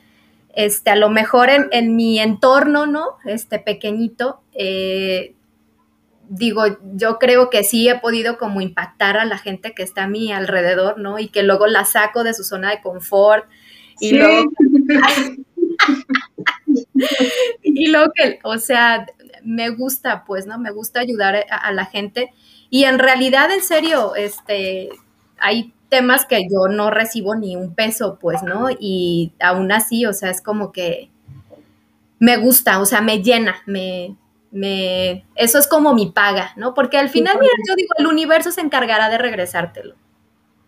[0.53, 3.17] este, a lo mejor en, mi entorno, ¿no?
[3.25, 5.35] Este pequeñito, eh,
[6.29, 6.63] digo,
[6.95, 10.31] yo creo que sí he podido como impactar a la gente que está a mi
[10.31, 11.19] alrededor, ¿no?
[11.19, 13.45] Y que luego la saco de su zona de confort
[13.99, 14.51] y luego...
[17.63, 19.05] y luego que, o sea,
[19.43, 20.57] me gusta, pues, ¿no?
[20.59, 22.33] Me gusta ayudar a, la gente.
[22.69, 24.89] Y en realidad, en serio, este,
[25.39, 28.67] hay temas que yo no recibo ni un peso, pues, ¿no?
[28.71, 31.09] Y aún así, o sea, es como que
[32.19, 34.15] me gusta, o sea, me llena, me,
[34.51, 36.73] me, eso es como mi paga, ¿no?
[36.73, 39.95] Porque al final, mira, yo digo, el universo se encargará de regresártelo.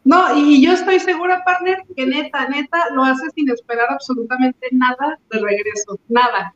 [0.03, 5.19] No, y yo estoy segura, partner, que neta, neta, lo haces sin esperar absolutamente nada
[5.29, 6.53] de regreso, nada.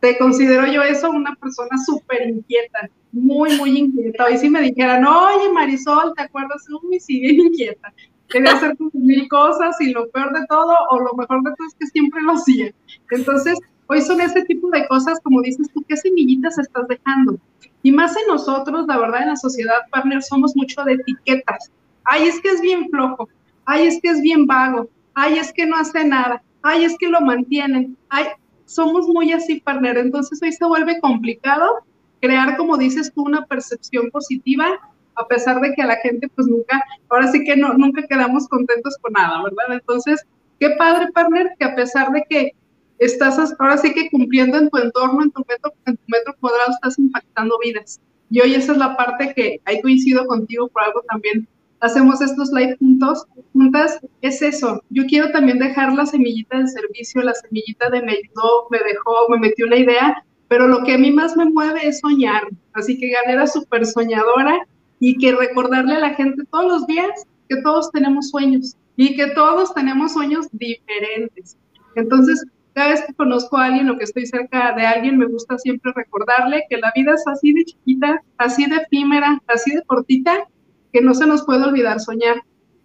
[0.00, 4.30] Te considero yo eso una persona súper inquieta, muy, muy inquieta.
[4.30, 6.64] Y si me dijeran, oye, Marisol, ¿te acuerdas?
[6.82, 7.92] Uy, bien inquieta.
[8.28, 11.74] Quería hacer mil cosas y lo peor de todo, o lo mejor de todo es
[11.74, 12.72] que siempre lo hacía.
[13.10, 13.58] Entonces,
[13.92, 17.40] Hoy son ese tipo de cosas, como dices tú, ¿qué semillitas estás dejando?
[17.82, 21.72] Y más en nosotros, la verdad, en la sociedad partner somos mucho de etiquetas.
[22.04, 23.28] Ay, es que es bien flojo.
[23.64, 24.88] Ay, es que es bien vago.
[25.14, 26.40] Ay, es que no hace nada.
[26.62, 27.96] Ay, es que lo mantienen.
[28.10, 28.26] Ay,
[28.64, 29.98] somos muy así, partner.
[29.98, 31.84] Entonces hoy se vuelve complicado
[32.20, 34.78] crear, como dices tú, una percepción positiva,
[35.16, 38.48] a pesar de que a la gente, pues nunca, ahora sí que no, nunca quedamos
[38.48, 39.78] contentos con nada, ¿verdad?
[39.80, 40.24] Entonces,
[40.58, 42.52] qué padre, partner, que a pesar de que
[42.98, 46.70] estás ahora sí que cumpliendo en tu entorno, en tu metro, en tu metro cuadrado,
[46.70, 48.00] estás impactando vidas.
[48.30, 51.48] Y hoy esa es la parte que ahí coincido contigo por algo también.
[51.80, 54.82] Hacemos estos live juntos, juntas, es eso.
[54.90, 59.28] Yo quiero también dejar la semillita del servicio, la semillita de me ayudó, me dejó,
[59.30, 62.42] me metió una idea, pero lo que a mí más me mueve es soñar.
[62.72, 64.66] Así que Ganera súper soñadora
[64.98, 69.28] y que recordarle a la gente todos los días que todos tenemos sueños y que
[69.28, 71.56] todos tenemos sueños diferentes.
[71.94, 75.56] Entonces, cada vez que conozco a alguien o que estoy cerca de alguien, me gusta
[75.56, 80.48] siempre recordarle que la vida es así de chiquita, así de efímera, así de cortita,
[80.92, 82.42] que no se nos puede olvidar soñar.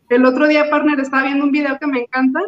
[0.10, 2.41] El otro día, partner, estaba viendo un video que me encanta,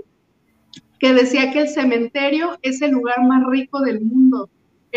[1.00, 4.52] que decía que el cementerio es el lugar más rico del mundo,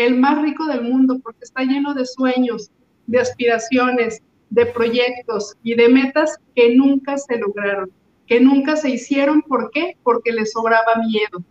[0.05, 2.69] el más rico del mundo, porque está lleno de sueños,
[3.07, 7.89] de aspiraciones, de proyectos y de metas que nunca se lograron,
[8.27, 9.41] que nunca se hicieron.
[9.41, 9.97] ¿Por qué?
[10.03, 11.43] Porque les sobraba miedo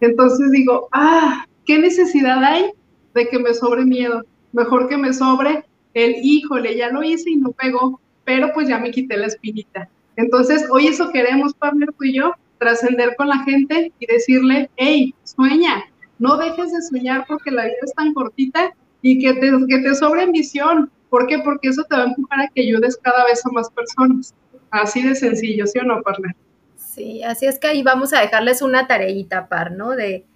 [0.00, 2.70] entonces digo, ah, ¿qué necesidad hay
[3.14, 4.24] de que me sobre miedo?
[4.52, 8.78] Mejor que me sobre el, híjole, ya lo hice y no pegó, pero pues ya
[8.78, 9.88] me quité la espinita.
[10.16, 15.84] Entonces, hoy eso queremos, Pablo, y yo, trascender con la gente y decirle, hey, sueña,
[16.18, 19.94] no dejes de soñar porque la vida es tan cortita y que te, que te
[19.94, 20.90] sobre ambición.
[21.10, 21.38] ¿Por qué?
[21.38, 24.34] Porque eso te va a empujar a que ayudes cada vez a más personas.
[24.70, 26.34] Así de sencillo, ¿sí o no, Parla?
[26.76, 29.90] Sí, así es que ahí vamos a dejarles una tareita, par, ¿no?
[29.90, 30.26] De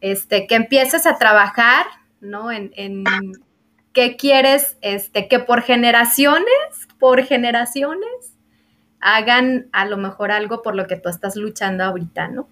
[0.00, 1.86] este, que empieces a trabajar,
[2.20, 2.50] ¿no?
[2.50, 3.04] En, en
[3.92, 6.46] qué quieres, este, que por generaciones,
[6.98, 8.34] por generaciones,
[9.00, 12.48] hagan a lo mejor algo por lo que tú estás luchando ahorita, ¿no?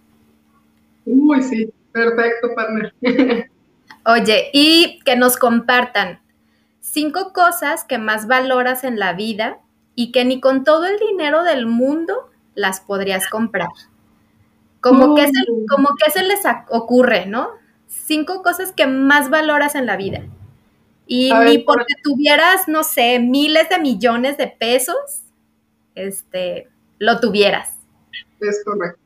[1.05, 2.93] Uy, sí, perfecto, partner.
[4.05, 6.21] Oye, y que nos compartan
[6.81, 9.59] cinco cosas que más valoras en la vida
[9.95, 13.69] y que ni con todo el dinero del mundo las podrías comprar.
[14.81, 15.33] Como, que, se,
[15.71, 17.49] como que se les ocurre, ¿no?
[17.89, 20.23] Cinco cosas que más valoras en la vida.
[21.07, 25.23] Y ni porque tuvieras, no sé, miles de millones de pesos,
[25.95, 27.79] este, lo tuvieras.
[28.41, 29.04] Es correcto.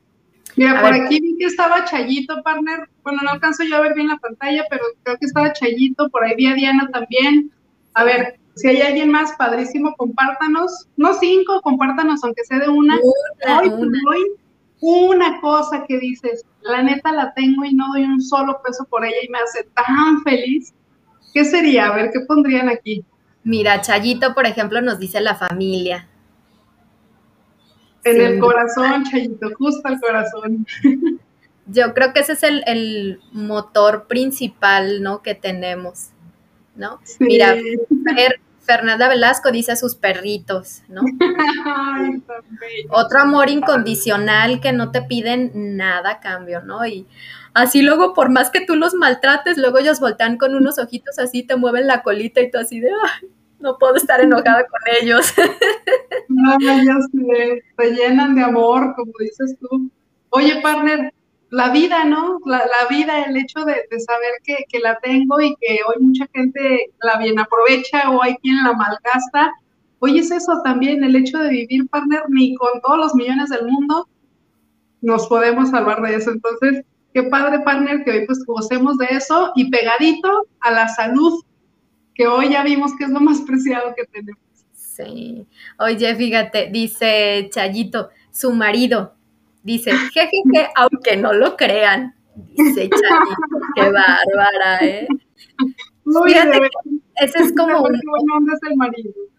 [0.55, 2.89] Mira, por aquí vi que estaba Chayito, partner.
[3.03, 6.09] Bueno, no alcanzo yo a ver bien la pantalla, pero creo que estaba Chayito.
[6.09, 7.51] Por ahí vi a Diana también.
[7.93, 10.87] A ver, si hay alguien más, padrísimo, compártanos.
[10.97, 12.97] No cinco, compártanos, aunque sea de una.
[12.97, 14.25] hoy, hoy,
[14.81, 19.05] una cosa que dices, la neta la tengo y no doy un solo peso por
[19.05, 20.73] ella y me hace tan feliz,
[21.33, 21.87] ¿qué sería?
[21.87, 23.03] A ver, ¿qué pondrían aquí?
[23.43, 26.08] Mira, Chayito, por ejemplo, nos dice la familia.
[28.03, 30.65] En el corazón, Chayito, justo el corazón.
[31.71, 35.21] Yo creo que ese es el, motor principal, ¿no?
[35.21, 36.09] Que tenemos,
[36.75, 36.99] ¿no?
[37.19, 37.55] Mira,
[38.61, 41.01] Fernanda Velasco dice a sus perritos, ¿no?
[42.89, 46.85] Otro amor incondicional que no te piden nada a cambio, ¿no?
[46.85, 47.07] Y
[47.53, 51.43] así luego, por más que tú los maltrates, luego ellos voltean con unos ojitos así,
[51.43, 52.91] te mueven la colita y tú así de,
[53.59, 55.33] no puedo estar enojada con ellos.
[56.31, 57.05] No, ellos
[57.75, 59.89] te llenan de amor, como dices tú.
[60.29, 61.11] Oye, partner,
[61.49, 62.39] la vida, ¿no?
[62.45, 67.17] La, vida, el hecho de, saber que, la tengo y que hoy mucha gente la
[67.17, 69.51] bien aprovecha o hay quien la malgasta.
[69.97, 73.65] Hoy es eso también, el hecho de vivir, partner, ni con todos los millones del
[73.65, 74.07] mundo
[75.01, 76.31] nos podemos salvar de eso.
[76.31, 81.41] Entonces, qué padre, partner, que hoy pues gocemos de eso y pegadito a la salud,
[82.19, 84.43] que hoy ya vimos que es lo más preciado que tenemos.
[84.73, 85.47] Sí.
[85.77, 89.15] Oye, fíjate, dice Chayito, su marido,
[89.63, 92.13] Dice, jejeje, aunque no lo crean.
[92.35, 95.07] Dice Chanito, qué bárbara, ¿eh?
[96.25, 96.59] Fíjate
[97.21, 98.01] ese es como un,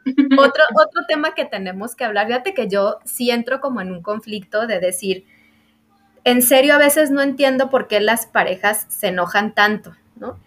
[0.38, 2.28] otro, otro tema que tenemos que hablar.
[2.28, 5.26] Fíjate que yo sí entro como en un conflicto de decir,
[6.24, 10.38] en serio a veces no entiendo por qué las parejas se enojan tanto, ¿no?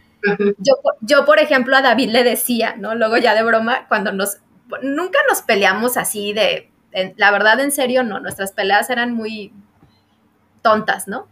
[0.58, 2.96] Yo, yo, por ejemplo, a David le decía, ¿no?
[2.96, 4.38] Luego ya de broma, cuando nos,
[4.82, 6.72] nunca nos peleamos así de,
[7.18, 9.52] la verdad, en serio, no, nuestras peleas eran muy,
[10.64, 11.28] tontas, ¿no?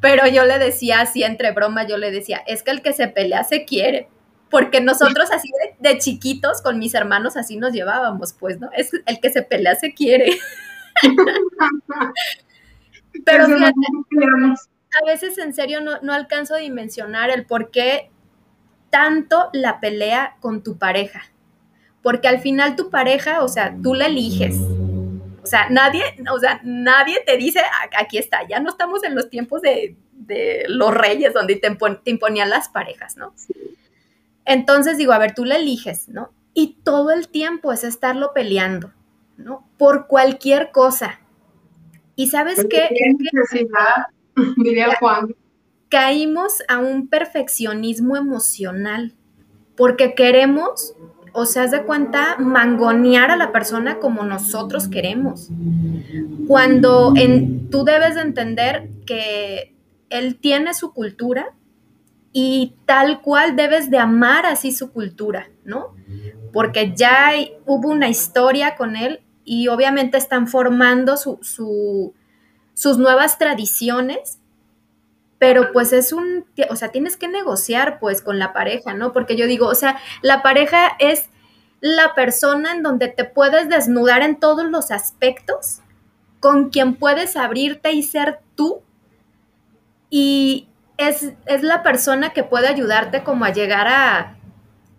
[0.00, 3.08] Pero yo le decía así, entre broma, yo le decía, es que el que se
[3.08, 4.08] pelea se quiere,
[4.48, 8.70] porque nosotros así de, chiquitos con mis hermanos así nos llevábamos, pues, ¿no?
[8.72, 10.38] Es el que se pelea se quiere.
[13.26, 13.74] Pero fíjate,
[15.02, 18.10] a veces en serio no, no alcanzo a dimensionar el por qué
[18.90, 21.22] tanto la pelea con tu pareja.
[22.02, 24.56] Porque al final tu pareja, o sea, tú la eliges,
[25.42, 27.60] o sea, nadie, o sea, nadie te dice,
[27.98, 29.96] aquí está, ya no estamos en los tiempos de,
[30.68, 33.34] los reyes donde te, imponían las parejas, ¿no?
[34.44, 36.30] Entonces digo, a ver, tú la eliges, ¿no?
[36.54, 38.92] Y todo el tiempo es estarlo peleando,
[39.36, 39.66] ¿no?
[39.76, 41.20] Por cualquier cosa.
[42.14, 42.88] Y sabes qué?
[44.56, 45.34] diría Juan.
[45.90, 49.14] Caímos a un perfeccionismo emocional
[49.76, 50.94] porque queremos
[51.32, 55.50] o sea, de cuenta, mangonear a la persona como nosotros queremos.
[56.46, 59.74] Cuando en, tú debes de entender que
[60.08, 61.54] él tiene su cultura
[62.32, 65.94] y tal cual debes de amar así su cultura, ¿no?
[66.52, 67.32] Porque ya
[67.66, 74.39] hubo una historia con él y obviamente están formando sus nuevas tradiciones
[75.40, 79.14] pero pues es un, o sea, tienes que negociar pues con la pareja, ¿no?
[79.14, 81.30] Porque yo digo, o sea, la pareja es
[81.80, 85.80] la persona en donde te puedes desnudar en todos los aspectos,
[86.40, 88.82] con quien puedes abrirte y ser tú,
[90.10, 94.36] y es, la persona que puede ayudarte como a llegar a,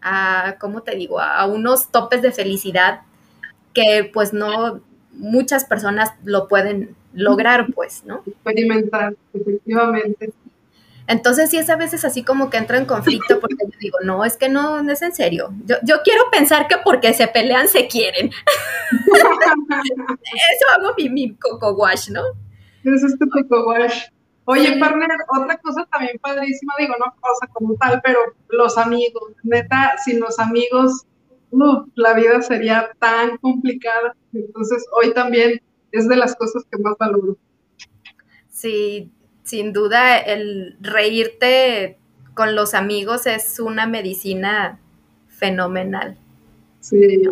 [0.02, 3.02] a, ¿cómo te digo?, a unos topes de felicidad
[3.76, 8.24] que pues no muchas personas lo pueden lograr, pues, ¿no?
[8.26, 10.34] Experimentar, efectivamente.
[11.08, 14.24] Entonces sí es a veces así como que entra en conflicto porque yo digo, no,
[14.24, 15.54] es que no, no es en serio.
[15.66, 18.30] Yo, yo quiero pensar que porque se pelean se quieren.
[18.92, 22.22] Eso hago mi, mi coco wash, ¿no?
[22.84, 24.06] Eso es tu coco wash.
[24.46, 28.20] Oye, partner, otra cosa también padrísima, digo, no cosa como tal, pero
[28.50, 31.06] los amigos, neta, sin los amigos,
[31.96, 34.16] la vida sería tan complicada.
[34.34, 35.62] Entonces, hoy también
[35.92, 37.38] es de las cosas que más valoro.
[38.50, 39.12] Sí,
[39.44, 41.98] sin duda el reírte
[42.34, 44.80] con los amigos es una medicina
[45.28, 46.18] fenomenal.
[46.80, 47.24] Sí,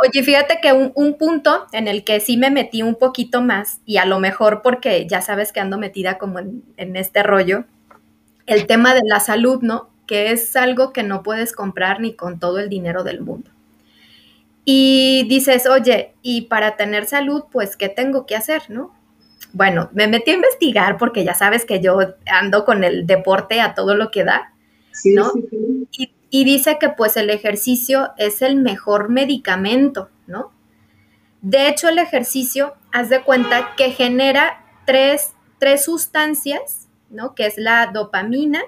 [0.00, 3.96] Oye, fíjate que un, punto en el que sí me metí un poquito más, y
[3.96, 7.64] a lo mejor porque ya sabes que ando metida como en, en este rollo,
[8.46, 9.90] el tema de la salud, ¿no?
[10.06, 13.50] Que es algo que no puedes comprar ni con todo el dinero del mundo.
[14.70, 18.94] Y dices, oye, y para tener salud, pues, ¿qué tengo que hacer, no?
[19.54, 21.98] Bueno, me metí a investigar porque ya sabes que yo
[22.30, 24.52] ando con el deporte a todo lo que da,
[25.06, 25.32] ¿no?
[25.90, 30.52] Y, dice que pues el ejercicio es el mejor medicamento, ¿no?
[31.40, 37.34] De hecho, el ejercicio, haz de cuenta que genera tres, tres sustancias, ¿no?
[37.34, 38.60] Que es la dopamina,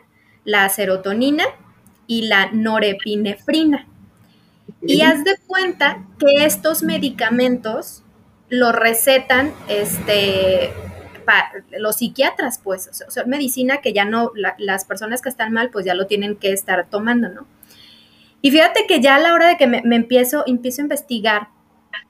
[0.45, 1.45] la serotonina
[2.07, 3.90] y la norepinefrina.
[4.83, 8.03] Y haz de cuenta que estos medicamentos
[8.49, 10.73] los recetan este,
[11.79, 15.85] los psiquiatras, pues, o sea, medicina que ya no, las personas que están mal, pues
[15.85, 17.47] ya lo tienen que estar tomando, ¿no?
[18.43, 21.49] Y fíjate que ya a la hora de que me, empiezo, empiezo a investigar,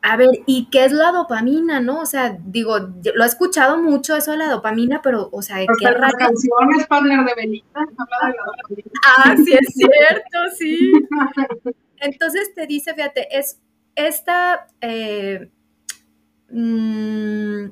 [0.03, 2.01] a ver, ¿y qué es la dopamina, no?
[2.01, 5.91] O sea, digo, lo he escuchado mucho eso de la dopamina, pero, o sea, qué
[5.91, 6.17] raro.
[6.17, 8.91] canciones, partner de Benita, habla de la dopamina.
[9.07, 10.93] Ah, sí, es cierto, sí.
[12.01, 13.59] Entonces te dice, fíjate, es
[13.95, 15.51] esta, eh,
[16.51, 17.67] mm,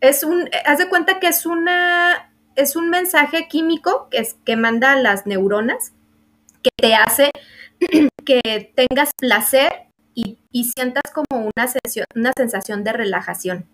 [0.00, 4.56] es un, haz de cuenta que es una, es un mensaje químico que, es, que
[4.56, 5.92] manda a las neuronas
[6.62, 7.30] que te hace
[8.24, 10.38] que tengas placer y,
[10.74, 11.72] sientas como una,
[12.14, 13.66] una sensación de relajación,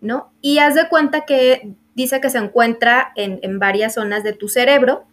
[0.00, 0.32] ¿no?
[0.40, 4.48] Y haz de cuenta que dice que se encuentra en, en varias zonas de tu
[4.48, 5.04] cerebro,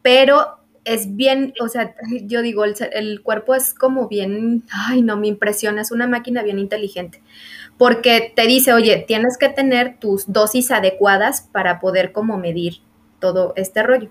[0.00, 5.26] pero es bien, o sea, yo digo, el, cuerpo es como bien, ay, no, me
[5.26, 7.20] impresiona, es una máquina bien inteligente,
[7.76, 12.76] porque te dice, oye, tienes que tener tus dosis adecuadas para poder como medir
[13.18, 14.10] todo este rollo.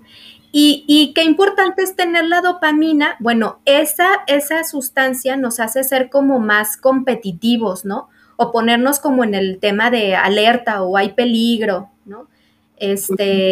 [0.58, 3.18] Y, qué importante es tener la dopamina.
[3.20, 8.08] Bueno, esa, esa sustancia nos hace ser como más competitivos, ¿no?
[8.38, 12.30] O ponernos como en el tema de alerta o hay peligro, ¿no?
[12.78, 13.52] Este,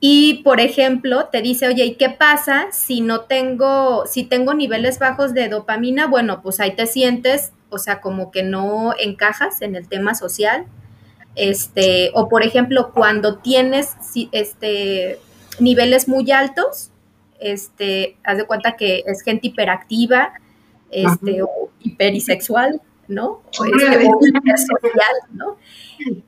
[0.00, 4.98] y, por ejemplo, te dice, oye, ¿y qué pasa si no tengo, si tengo niveles
[4.98, 6.06] bajos de dopamina?
[6.06, 10.66] Bueno, pues ahí te sientes, o sea, como que no encajas en el tema social.
[11.34, 13.94] Este, o por ejemplo, cuando tienes
[14.32, 15.18] este,
[15.60, 16.90] niveles muy altos,
[17.40, 20.34] este, haz de cuenta que es gente hiperactiva,
[20.90, 23.42] este, o hiperisexual, ¿no?
[23.58, 25.56] O, este, hipersocial, ¿no?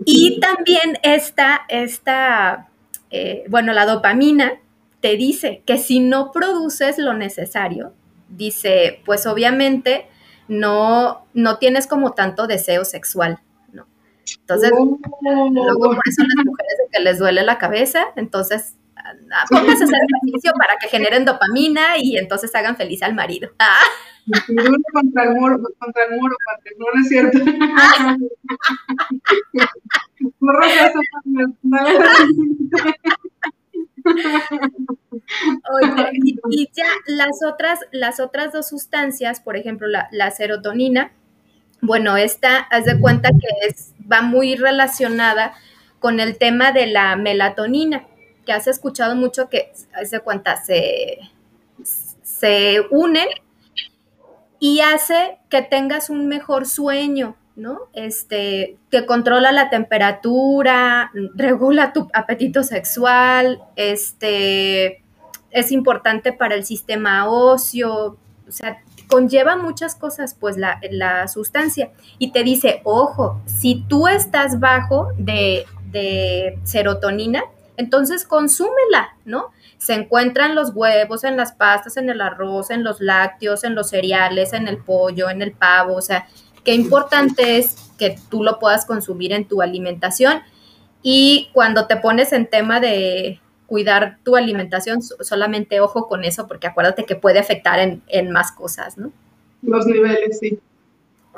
[0.06, 2.68] Y también esta, esta
[3.10, 4.60] eh, bueno, la dopamina
[5.00, 7.92] te dice que si no produces lo necesario,
[8.28, 10.06] dice, pues obviamente
[10.48, 13.38] no, no tienes como tanto deseo sexual,
[13.72, 13.86] ¿no?
[14.40, 18.74] Entonces, luego por eso las mujeres que les duele la cabeza, entonces
[19.50, 23.50] pónganse a hacer ejercicio para que generen dopamina y entonces hagan feliz al marido.
[24.34, 24.44] Ah.
[24.92, 26.36] Contra el muro, contra el muro,
[26.78, 27.38] no, no es cierto.
[36.50, 41.12] y, ya las otras, las otras dos sustancias, por ejemplo, la, la serotonina,
[41.80, 45.54] bueno, esta, haz de cuenta que es, va muy relacionada
[46.00, 48.06] con el tema de la melatonina,
[48.44, 51.18] que has escuchado mucho que, haz de cuenta, se,
[52.22, 53.28] se unen
[54.60, 57.78] y hace que tengas un mejor sueño, ¿no?
[57.92, 65.02] Este, que controla la temperatura, regula tu apetito sexual, este,
[65.50, 68.16] es importante para el sistema óseo,
[68.48, 71.90] o sea, conlleva muchas cosas, pues, la, la sustancia.
[72.18, 77.42] Y te dice, ojo, si tú estás bajo de, de serotonina,
[77.76, 79.50] entonces consúmela, ¿no?
[79.78, 83.90] Se encuentran los huevos en las pastas, en el arroz, en los lácteos, en los
[83.90, 86.26] cereales, en el pollo, en el pavo, o sea,
[86.64, 90.40] qué importante es que tú lo puedas consumir en tu alimentación
[91.02, 96.66] y cuando te pones en tema de cuidar tu alimentación, solamente ojo con eso, porque
[96.66, 99.12] acuérdate que puede afectar en, en más cosas, ¿no?
[99.62, 100.58] Los niveles, sí.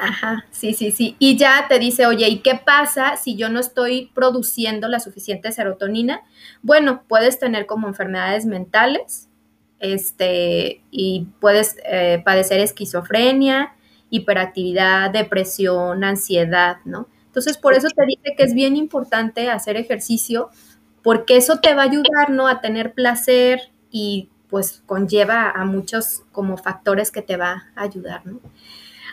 [0.02, 1.14] Ajá, sí, sí, sí.
[1.18, 5.52] Y ya te dice, oye, ¿y qué pasa si yo no estoy produciendo la suficiente
[5.52, 6.22] serotonina?
[6.62, 9.28] Bueno, puedes tener como enfermedades mentales,
[9.78, 13.74] este, y puedes eh, padecer esquizofrenia,
[14.08, 17.06] hiperactividad, depresión, ansiedad, ¿no?
[17.26, 20.48] Entonces, por eso te dice que es bien importante hacer ejercicio,
[21.02, 22.48] porque eso te va a ayudar, ¿no?
[22.48, 28.26] A tener placer y pues conlleva a muchos como factores que te va a ayudar,
[28.26, 28.40] ¿no?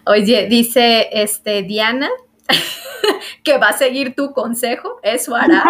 [0.07, 2.09] Oye, dice este Diana
[3.43, 5.63] que va a seguir tu consejo, eso hará.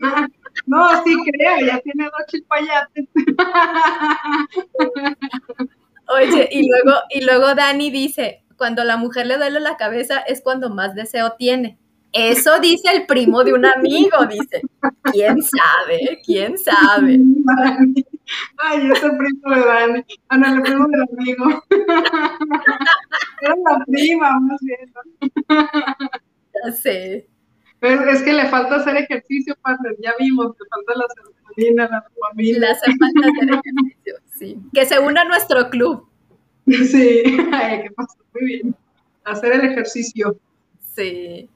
[0.66, 3.06] No, sí creo, ya tiene dos chilpayates.
[6.08, 10.42] Oye, y luego, y luego Dani dice, cuando la mujer le duele la cabeza es
[10.42, 11.78] cuando más deseo tiene.
[12.12, 14.60] Eso dice el primo de un amigo, dice.
[15.12, 16.20] ¿Quién sabe?
[16.24, 17.20] ¿Quién sabe?
[18.58, 20.04] Ay, ese primo de Dani.
[20.28, 21.64] Ana, ah, el primo del amigo.
[23.42, 24.92] Era la prima, más bien.
[25.48, 27.28] Ya sé.
[27.80, 29.96] Pero es que le falta hacer ejercicio, padre.
[30.00, 32.58] Ya vimos que falta la serotonina, la dopamina.
[32.58, 34.58] Le hace falta hacer ejercicio, sí.
[34.74, 36.06] Que se una a nuestro club.
[36.66, 37.22] Sí,
[37.52, 38.76] Ay, qué pasa, muy bien.
[39.24, 40.38] Hacer el ejercicio.
[40.94, 41.48] Sí.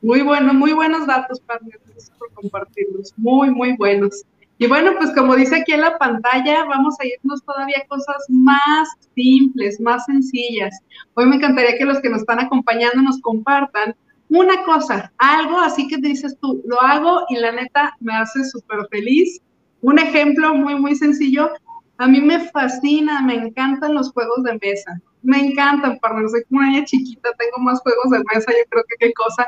[0.00, 1.78] Muy bueno, muy buenos datos, partner.
[1.84, 3.12] Gracias por compartirlos.
[3.18, 4.24] Muy, muy buenos.
[4.60, 8.16] Y bueno, pues como dice aquí en la pantalla, vamos a irnos todavía a cosas
[8.28, 10.76] más simples, más sencillas.
[11.14, 13.94] Hoy me encantaría que los que nos están acompañando nos compartan
[14.28, 18.80] una cosa, algo así que dices tú, lo hago y la neta me hace súper
[18.90, 19.40] feliz.
[19.80, 21.50] Un ejemplo muy, muy sencillo,
[21.98, 25.00] a mí me fascina, me encantan los juegos de mesa.
[25.22, 26.28] Me encantan, partner.
[26.28, 29.46] Soy como una niña chiquita, tengo más juegos de mesa, yo creo que qué cosa.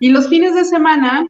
[0.00, 1.26] Y los fines de semana,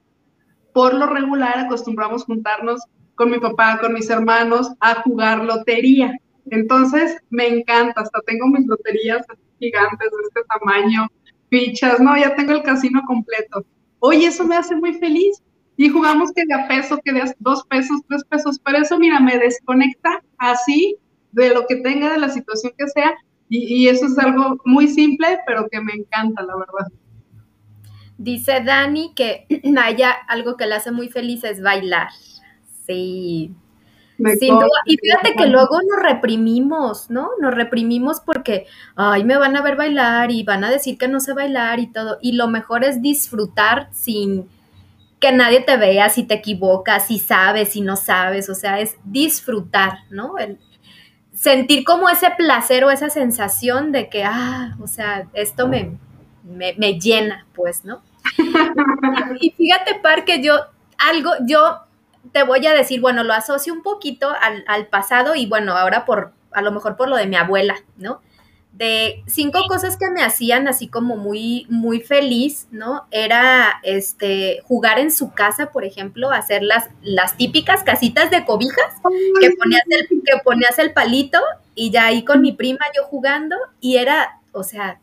[0.72, 2.80] por lo regular, acostumbramos juntarnos
[3.14, 6.16] con mi papá, con mis hermanos, a jugar lotería.
[6.50, 9.26] Entonces, me encanta, hasta tengo mis loterías
[9.58, 11.06] gigantes de este tamaño,
[11.48, 13.64] fichas, no, ya tengo el casino completo.
[14.00, 15.42] Oye, eso me hace muy feliz.
[15.76, 18.60] Y jugamos que de a peso, que de dos pesos, tres pesos.
[18.64, 20.96] Pero eso, mira, me desconecta así
[21.32, 23.12] de lo que tenga, de la situación que sea.
[23.48, 26.92] Y, eso es algo muy simple, pero que me encanta, la verdad.
[28.18, 29.46] Dice Dani que
[29.78, 32.08] a ella algo que le hace muy feliz es bailar.
[32.86, 33.54] Sí,
[34.86, 37.30] y fíjate que luego nos reprimimos, ¿no?
[37.40, 41.18] Nos reprimimos porque, ay, me van a ver bailar y van a decir que no
[41.18, 42.18] sé bailar y todo.
[42.22, 44.48] Y lo mejor es disfrutar sin
[45.18, 48.48] que nadie te vea si te equivocas, si sabes, si no sabes.
[48.48, 50.38] O sea, es disfrutar, ¿no?
[50.38, 50.58] El
[51.32, 55.98] sentir como ese placer o esa sensación de que, ah, o sea, esto me,
[56.44, 58.00] me, me llena, pues, ¿no?
[59.40, 60.54] y fíjate, Par, que yo,
[60.98, 61.80] algo, yo
[62.32, 66.32] te voy a decir, bueno, lo asocio un poquito al, pasado y bueno, ahora por,
[66.52, 68.20] a lo mejor por lo de mi abuela, ¿no?
[68.72, 73.06] de cinco cosas que me hacían así como muy, muy feliz, ¿no?
[73.12, 78.94] Era este jugar en su casa, por ejemplo, hacer las, las típicas casitas de cobijas,
[79.40, 81.38] que ponías, el, que ponías el palito
[81.76, 84.98] y ya ahí con mi prima yo jugando, y era, o sea,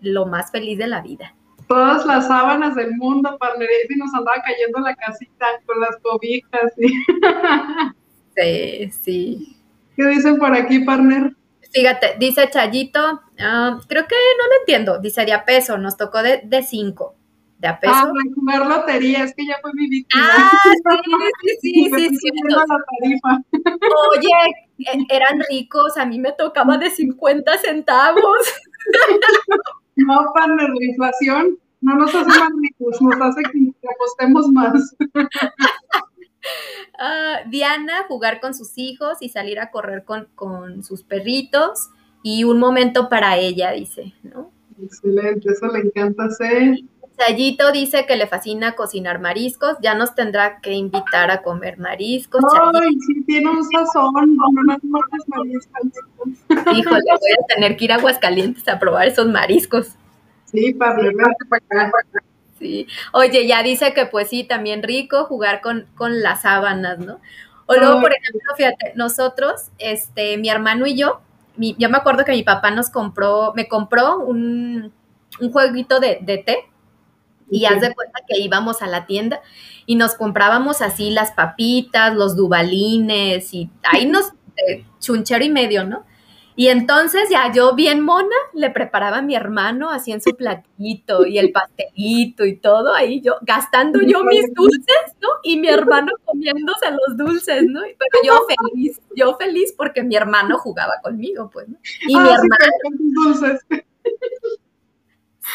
[0.00, 1.34] lo más feliz de la vida
[1.70, 6.72] todas las sábanas del mundo, partner, y nos andaba cayendo la casita con las cobijas.
[8.36, 9.56] Sí, sí.
[9.96, 11.34] ¿Qué dicen por aquí, partner?
[11.72, 16.22] Fíjate, dice Chayito, ah, creo que no lo entiendo, dice de a peso, nos tocó
[16.22, 17.16] de, de cinco.
[17.58, 17.92] ¿De a peso?
[17.92, 20.24] Ah, jugar lotería, es que ya fue mi víctima.
[20.26, 20.50] Ah,
[21.60, 22.30] sí, sí, sí, sí,
[24.16, 24.30] Oye,
[24.78, 28.54] e, eran ricos, a mí me tocaba de 50 centavos.
[30.06, 34.96] No, partner, la inflación no nos hace más ricos, nos hace que apostemos más.
[37.02, 41.90] Ah, Diana, jugar con sus hijos y salir a correr con, sus perritos
[42.22, 44.50] y un momento para ella, dice, ¿no?
[44.82, 46.78] Excelente, eso le encanta hacer.
[47.20, 52.42] Chayito dice que le fascina cocinar mariscos, ya nos tendrá que invitar a comer mariscos.
[52.74, 54.38] Ay, sí, tiene un sazón,
[54.82, 55.98] mariscos.
[56.48, 59.88] Híjole, voy a tener que ir a Aguascalientes a probar esos mariscos.
[60.46, 61.92] Sí, acá.
[62.58, 62.86] Sí.
[63.12, 67.20] Oye, ya dice que pues sí, también rico jugar con, con las sábanas, ¿no?
[67.66, 71.20] O luego, por ejemplo, fíjate, nosotros, este, mi hermano y yo,
[71.56, 74.92] yo me acuerdo que mi papá nos compró, me compró un,
[75.40, 76.70] un jueguito de, de té
[77.50, 79.40] y haz de cuenta que íbamos a la tienda
[79.86, 84.32] y nos comprábamos así las papitas, los dubalines y ahí nos,
[84.68, 86.04] eh, chunchero y medio, ¿no?
[86.60, 91.24] Y entonces ya yo bien mona le preparaba a mi hermano así en su platito
[91.24, 95.28] y el pastelito y todo ahí yo gastando yo mis dulces, ¿no?
[95.42, 97.80] Y mi hermano comiéndose los dulces, ¿no?
[97.80, 98.34] Pero yo
[98.74, 101.78] feliz, yo feliz porque mi hermano jugaba conmigo, pues, ¿no?
[102.02, 103.12] Y mi ah, hermano.
[103.14, 103.60] dulces.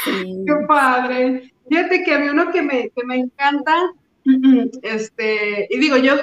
[0.04, 0.43] Sí.
[0.46, 1.55] Qué padre.
[1.68, 3.74] Fíjate que había uno que me, que me encanta,
[4.82, 6.13] este, y digo, yo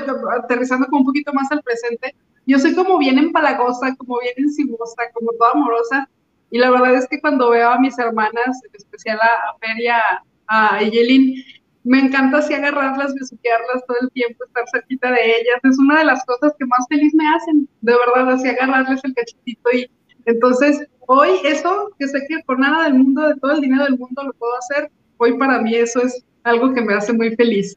[0.42, 2.14] aterrizando como un poquito más al presente,
[2.46, 6.08] yo soy como bien empalagosa, como bien encimosa, como toda amorosa.
[6.50, 10.00] Y la verdad es que cuando veo a mis hermanas, en especial a, Feria,
[10.48, 11.42] a Eyelin,
[11.84, 15.60] me encanta así agarrarlas, besuquearlas todo el tiempo, estar cerquita de ellas.
[15.62, 19.14] Es una de las cosas que más feliz me hacen, de verdad, así agarrarles el
[19.14, 19.70] cachetito.
[19.72, 19.90] Y
[20.26, 23.98] entonces, hoy eso, que sé que por nada del mundo, de todo el dinero del
[23.98, 27.76] mundo lo puedo hacer, hoy para mí eso es algo que me hace muy feliz.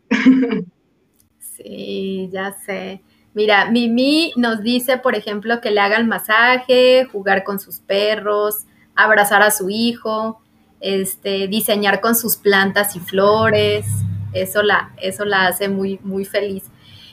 [1.40, 3.02] Sí, ya sé.
[3.34, 8.66] Mira, Mimi nos dice, por ejemplo, que le hagan masaje, jugar con sus perros,
[8.96, 10.42] abrazar a su hijo,
[10.80, 13.86] este, diseñar con sus plantas y flores.
[14.34, 16.64] Eso la, eso la hace muy, muy feliz.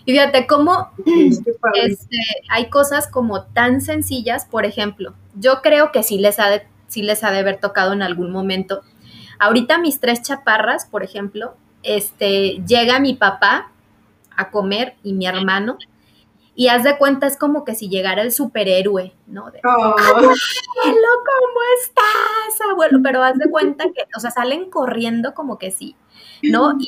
[0.05, 0.91] Y fíjate cómo
[1.75, 2.19] este,
[2.49, 7.03] hay cosas como tan sencillas, por ejemplo, yo creo que sí les, ha de, sí
[7.03, 8.83] les ha de haber tocado en algún momento.
[9.43, 13.73] Ahorita mis tres chaparras, por ejemplo, este, llega mi papá
[14.37, 15.79] a comer y mi hermano
[16.55, 19.51] y haz de cuenta, es como que si llegara el superhéroe, ¿no?
[19.51, 19.97] De, oh.
[19.97, 23.01] ¿cómo estás, abuelo?
[23.03, 25.97] Pero haz de cuenta que, o sea, salen corriendo como que sí,
[26.45, 26.79] ¿no?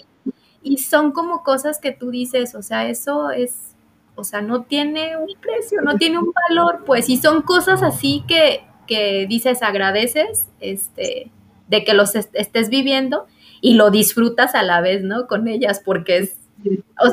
[0.62, 3.74] Y, son como cosas que tú dices, o sea, eso es,
[4.14, 8.22] o sea, no tiene un precio, no tiene un valor, pues, y son cosas así
[8.28, 11.32] que, que dices, agradeces, este,
[11.74, 13.26] de que los estés viviendo
[13.60, 15.26] y lo disfrutas a la vez, ¿no?
[15.26, 16.36] Con ellas, porque es,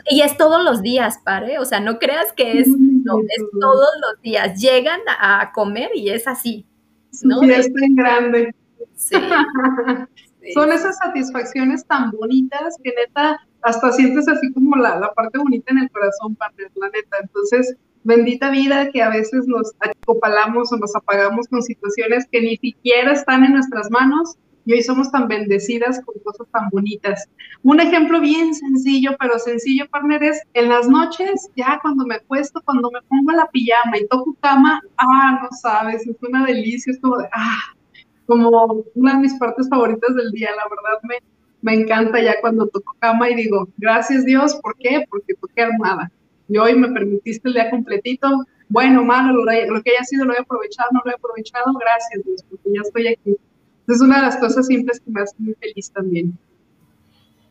[0.10, 3.90] y es todos los días, pare, o sea, no creas que es, no, es todos
[4.02, 6.66] los días, llegan a comer y es así,
[7.24, 7.42] ¿no?
[7.44, 8.56] es tan grande.
[8.96, 9.16] Sí.
[10.54, 15.72] Son esas satisfacciones tan bonitas que neta hasta sientes así como la, la parte bonita
[15.72, 17.18] en el corazón, parte la neta.
[17.22, 22.58] Entonces, bendita vida que a veces nos acopalamos o nos apagamos con situaciones que ni
[22.58, 27.28] siquiera están en nuestras manos y hoy somos tan bendecidas con cosas tan bonitas.
[27.64, 32.62] Un ejemplo bien sencillo, pero sencillo, partner, es en las noches, ya cuando me acuesto,
[32.64, 37.00] cuando me pongo la pijama y toco cama, ah, no sabes, es una delicia, es
[37.00, 37.62] como de, ah,
[38.26, 41.16] como una de mis partes favoritas del día, la verdad me,
[41.62, 45.06] me encanta ya cuando toco cama y digo, gracias Dios, ¿por qué?
[45.10, 46.12] Porque toqué armada.
[46.48, 50.34] Y hoy me permitiste el día completito, bueno, malo, lo, lo que haya sido lo
[50.34, 53.38] he aprovechado, no lo he aprovechado, gracias Dios, porque ya estoy aquí.
[53.88, 56.38] Es una de las cosas simples que me hace muy feliz también.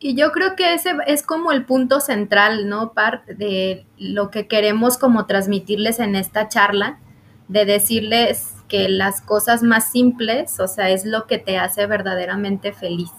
[0.02, 2.94] Y yo creo que ese es como el punto central, ¿no?
[2.94, 6.98] Parte de lo que queremos como transmitirles en esta charla,
[7.48, 12.72] de decirles que las cosas más simples, o sea, es lo que te hace verdaderamente
[12.72, 13.10] feliz,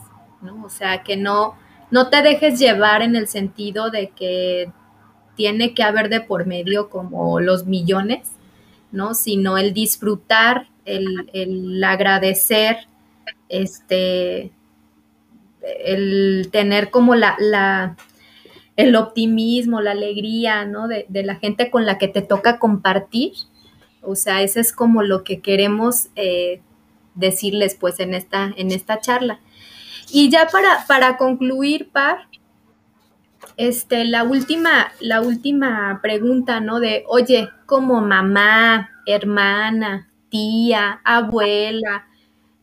[0.41, 0.63] ¿no?
[0.65, 1.55] O sea, que no,
[1.91, 4.71] no te dejes llevar en el sentido de que
[5.35, 8.31] tiene que haber de por medio como los millones,
[8.91, 9.13] ¿no?
[9.13, 12.87] Sino el disfrutar, el, el agradecer,
[13.51, 14.51] este,
[15.61, 17.97] el tener como la, la
[18.77, 20.87] el optimismo, la alegría, ¿no?
[20.87, 23.33] De, de, la gente con la que te toca compartir,
[24.01, 26.61] o sea, eso es como lo que queremos eh,
[27.13, 29.39] decirles pues en esta, en esta charla.
[30.11, 32.27] Y ya para, para concluir, Par,
[33.57, 36.79] este, la última, la última pregunta, ¿no?
[36.79, 42.07] De, oye, como mamá, hermana, tía, abuela,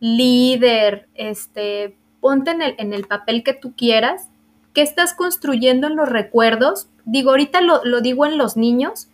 [0.01, 4.29] líder, este, ponte en el, en el papel que tú quieras,
[4.75, 6.89] ¿qué estás construyendo en los recuerdos?
[7.05, 9.09] Digo, ahorita lo, lo digo en los niños,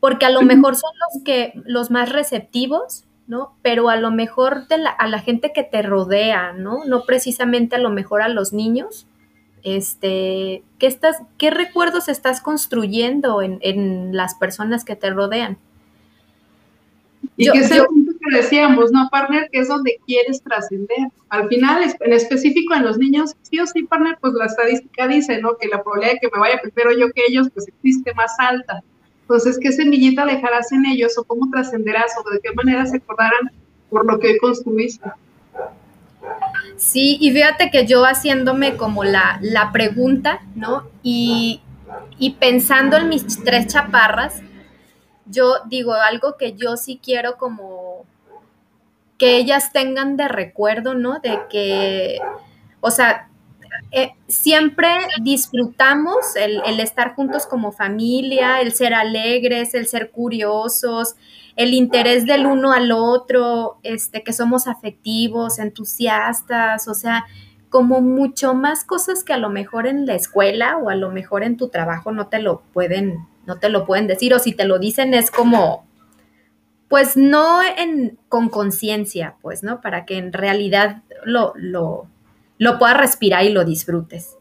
[0.00, 3.54] porque a lo mejor son los que los más receptivos, ¿no?
[3.62, 6.84] Pero a lo mejor de la, a la gente que te rodea, ¿no?
[6.84, 9.06] No precisamente a lo mejor a los niños.
[9.62, 15.58] Este, ¿qué, estás, qué recuerdos estás construyendo en, en las personas que te rodean?
[17.36, 19.48] Y que es el punto decíamos, ¿no, partner?
[19.50, 21.08] Que es donde quieres trascender.
[21.28, 25.40] Al final, en específico en los niños, sí o sí, partner, pues la estadística dice,
[25.40, 25.56] ¿no?
[25.56, 28.82] Que la probabilidad de que me vaya primero yo que ellos, pues existe más alta.
[29.22, 33.50] Entonces, ¿qué semillita dejarás en ellos o cómo trascenderás o de qué manera se acordarán
[33.90, 35.10] por lo que hoy construiste?
[36.76, 40.88] Sí, y fíjate que yo haciéndome como la, la pregunta, ¿no?
[41.02, 41.60] Y,
[42.18, 44.42] y pensando en mis tres chaparras,
[45.26, 48.04] yo digo algo que yo sí quiero como
[49.18, 51.20] que ellas tengan de recuerdo, ¿no?
[51.20, 52.18] De que,
[52.80, 53.28] o sea,
[53.92, 54.88] eh, siempre
[55.22, 61.14] disfrutamos el, estar juntos como familia, el ser alegres, el ser curiosos,
[61.56, 67.26] el interés del uno al otro, este, que somos afectivos, entusiastas, o sea,
[67.68, 71.42] como mucho más cosas que a lo mejor en la escuela o a lo mejor
[71.42, 74.64] en tu trabajo no te lo pueden, no te lo pueden decir, o si te
[74.64, 75.86] lo dicen es como,
[76.88, 79.80] pues no en, con conciencia, pues, ¿no?
[79.80, 82.08] Para que en realidad lo, lo,
[82.58, 84.36] lo puedas respirar y lo disfrutes.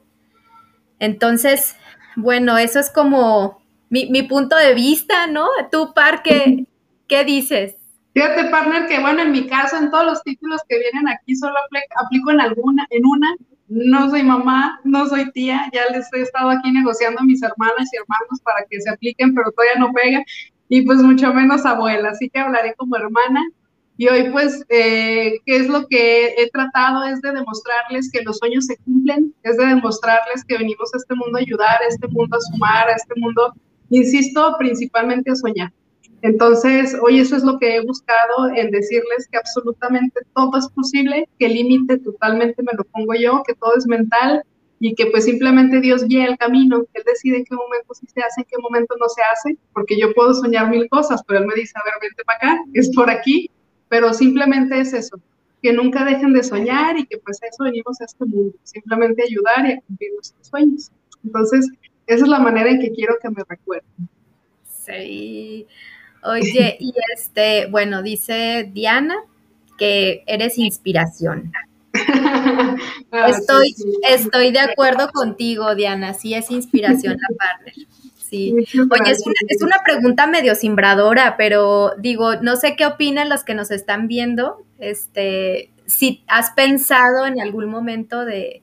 [1.00, 1.76] Entonces,
[2.16, 5.48] bueno, eso es como mi, punto de vista, ¿no?
[5.72, 6.66] Tú, Parque,
[7.08, 7.76] ¿qué dices?
[8.14, 11.56] Fíjate, partner, que bueno, en mi caso, en todos los títulos que vienen aquí, solo
[11.98, 13.36] aplico en alguna, en una.
[13.68, 17.90] No soy mamá, no soy tía, ya les he estado aquí negociando a mis hermanas
[17.92, 20.24] y hermanos para que se apliquen, pero todavía no pega,
[20.68, 23.42] y pues mucho menos abuela, así que hablaré como hermana
[23.98, 27.06] y hoy pues, eh, ¿qué es lo que he tratado?
[27.06, 31.16] Es de demostrarles que los sueños se cumplen, es de demostrarles que venimos a este
[31.16, 33.54] mundo a ayudar, a este mundo a sumar, a este mundo,
[33.90, 35.72] insisto, principalmente a soñar.
[36.24, 41.30] Entonces, hoy eso es lo que he buscado en decirles que absolutamente todo es posible,
[41.40, 44.44] que límite totalmente me lo pongo yo, que todo es mental
[44.80, 48.22] y que pues simplemente Dios guía el camino, Él decide en qué momento sí se
[48.22, 51.48] hace, en qué momento no se hace, porque yo puedo soñar mil cosas, pero Él
[51.48, 53.50] me dice, a ver, vente para acá, es por aquí,
[53.90, 55.20] pero simplemente es eso,
[55.62, 59.24] que nunca dejen de soñar y que pues a eso venimos a este mundo, simplemente
[59.24, 60.92] ayudar y a cumplir nuestros sueños.
[61.24, 61.68] Entonces,
[62.08, 64.10] esa es la manera en que quiero que me recuerden.
[64.68, 65.66] Sí.
[66.24, 69.16] Oye, y este, bueno, dice Diana
[69.78, 71.52] que eres inspiración.
[73.12, 73.74] Ah, estoy,
[74.10, 77.74] estoy de acuerdo contigo, Diana, sí es inspiración la partner.
[78.18, 78.52] Sí.
[78.52, 83.44] Oye, es una, es una, pregunta medio simbradora, pero digo, no sé qué opinan los
[83.46, 84.66] que nos están viendo.
[84.80, 88.62] Este, si has pensado en algún momento de,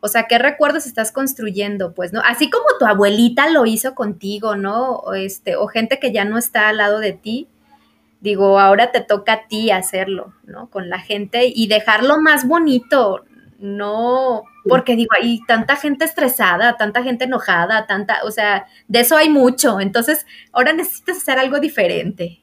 [0.00, 1.92] O sea, ¿qué recuerdos estás construyendo?
[1.92, 2.22] Pues, ¿no?
[2.24, 4.92] Así como tu abuelita lo hizo contigo, ¿no?
[4.92, 7.48] O, este, o gente que ya no está al lado de ti.
[8.20, 10.70] Digo, ahora te toca a ti hacerlo, ¿no?
[10.70, 13.24] Con la gente y dejarlo más bonito,
[13.58, 19.16] no, porque digo, hay tanta gente estresada, tanta gente enojada, tanta, o sea, de eso
[19.16, 19.80] hay mucho.
[19.80, 22.42] Entonces, ahora necesitas hacer algo diferente.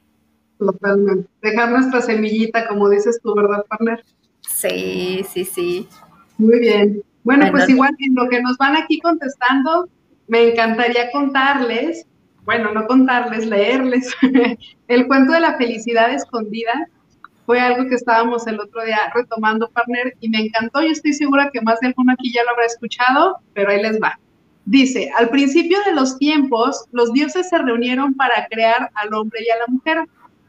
[0.58, 1.28] Totalmente.
[1.42, 4.04] Dejar nuestra semillita, como dices tú, ¿verdad, partner?
[4.40, 5.88] Sí, sí, sí.
[6.38, 7.02] Muy bien.
[7.24, 9.88] Bueno, pues igual en lo que nos van aquí contestando,
[10.28, 12.06] me encantaría contarles,
[12.46, 14.14] bueno, no contarles, leerles
[14.88, 16.88] el cuento de la felicidad escondida.
[17.44, 20.80] Fue algo que estábamos el otro día retomando, partner, y me encantó.
[20.80, 24.00] Yo estoy segura que más de alguno aquí ya lo habrá escuchado, pero ahí les
[24.00, 24.18] va.
[24.64, 29.50] Dice, al principio de los tiempos, los dioses se reunieron para crear al hombre y
[29.50, 29.98] a la mujer.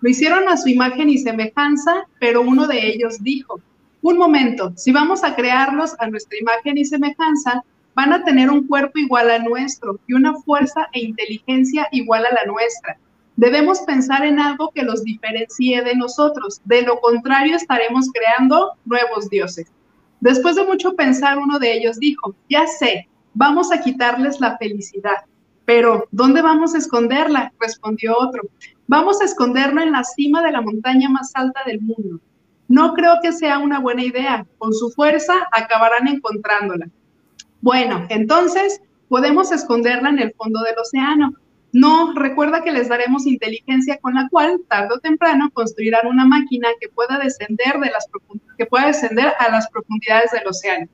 [0.01, 3.59] Lo hicieron a su imagen y semejanza, pero uno de ellos dijo,
[4.01, 7.63] un momento, si vamos a crearlos a nuestra imagen y semejanza,
[7.97, 12.33] van a tener un cuerpo igual a nuestro y una fuerza e inteligencia igual a
[12.35, 12.99] la nuestra.
[13.35, 19.27] Debemos pensar en algo que los diferencie de nosotros, de lo contrario estaremos creando nuevos
[19.31, 19.71] dioses.
[20.19, 25.25] Después de mucho pensar, uno de ellos dijo, ya sé, vamos a quitarles la felicidad,
[25.65, 27.51] pero ¿dónde vamos a esconderla?
[27.59, 28.43] respondió otro.
[28.85, 32.19] Vamos a esconderla en la cima de la montaña más alta del mundo.
[32.67, 34.45] No creo que sea una buena idea.
[34.59, 36.89] Con su fuerza acabarán encontrándola.
[37.61, 41.33] Bueno, entonces podemos esconderla en el fondo del océano.
[41.73, 46.69] No, recuerda que les daremos inteligencia con la cual, tarde o temprano, construirán una máquina
[46.79, 48.07] que pueda descender de las
[49.39, 50.87] a las profundidades del océano.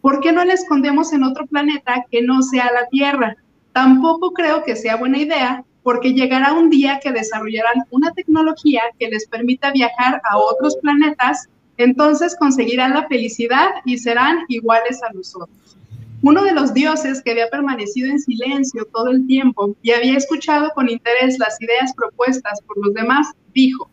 [0.00, 3.36] ¿Por qué no la escondemos en otro planeta que no sea la Tierra?
[3.72, 9.08] Tampoco creo que sea buena idea porque llegará un día que desarrollarán una tecnología que
[9.08, 15.63] les permita viajar a otros planetas, entonces conseguirán la felicidad y serán iguales a nosotros.
[16.26, 20.70] Uno de los dioses que había permanecido en silencio todo el tiempo y había escuchado
[20.74, 23.90] con interés las ideas propuestas por los demás, dijo,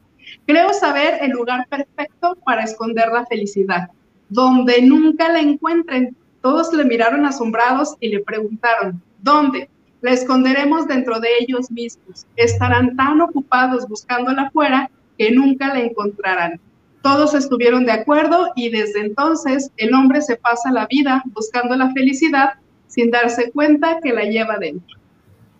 [0.47, 3.89] creo saber el lugar perfecto para esconder la felicidad,
[4.29, 6.15] donde nunca la encuentren.
[6.41, 9.69] Todos le miraron asombrados y le preguntaron, ¿dónde?
[9.99, 12.25] la esconderemos dentro de ellos mismos.
[12.37, 16.61] Estarán tan ocupados buscándola afuera que nunca la encontrarán.
[17.01, 21.91] Todos estuvieron de acuerdo y desde entonces el hombre se pasa la vida buscando la
[21.91, 22.53] felicidad
[22.87, 24.97] sin darse cuenta que la lleva dentro.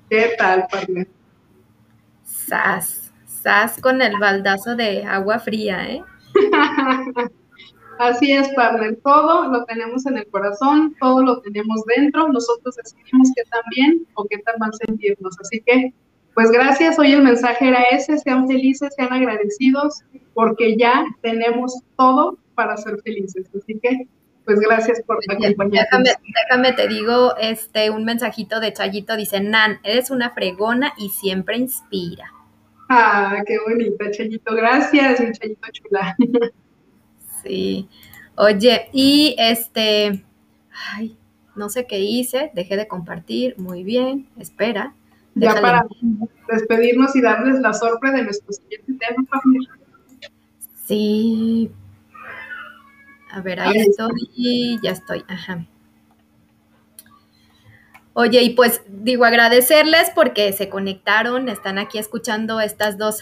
[0.10, 1.08] ¿Qué tal, partner?
[2.24, 6.04] Sas, sas con el baldazo de agua fría, ¿eh?
[8.02, 8.98] Así es, partner.
[9.04, 12.28] Todo lo tenemos en el corazón, todo lo tenemos dentro.
[12.30, 15.38] Nosotros decidimos qué tan bien o qué tan mal sentirnos.
[15.40, 15.94] Así que,
[16.34, 16.98] pues gracias.
[16.98, 18.18] Hoy el mensaje era ese.
[18.18, 20.04] Sean felices, sean agradecidos,
[20.34, 23.48] porque ya tenemos todo para ser felices.
[23.56, 24.08] Así que,
[24.46, 26.04] pues gracias por acompañarnos.
[26.04, 26.10] Déjame,
[26.50, 29.16] déjame, te digo este un mensajito de Chayito.
[29.16, 32.32] Dice, Nan, eres una fregona y siempre inspira.
[32.90, 34.56] Ah, qué bonita, Chayito.
[34.56, 36.16] Gracias, mi Chayito chula.
[37.44, 37.90] Sí.
[38.36, 40.24] Oye, y este,
[40.94, 41.18] ay,
[41.56, 44.94] no sé qué hice, dejé de compartir, muy bien, espera.
[45.36, 45.86] Ya para
[46.52, 49.70] despedirnos y darles la sorpresa de nuestro siguiente tema, familia.
[50.86, 51.72] Sí.
[53.32, 55.66] A ver, ahí estoy, ya estoy, ajá.
[58.14, 63.20] Oye, y pues digo agradecerles porque se conectaron, están aquí escuchando estas dos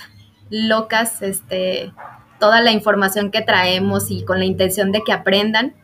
[0.50, 1.94] locas, este,
[2.40, 5.76] toda la información que traemos y con la intención de que aprendan.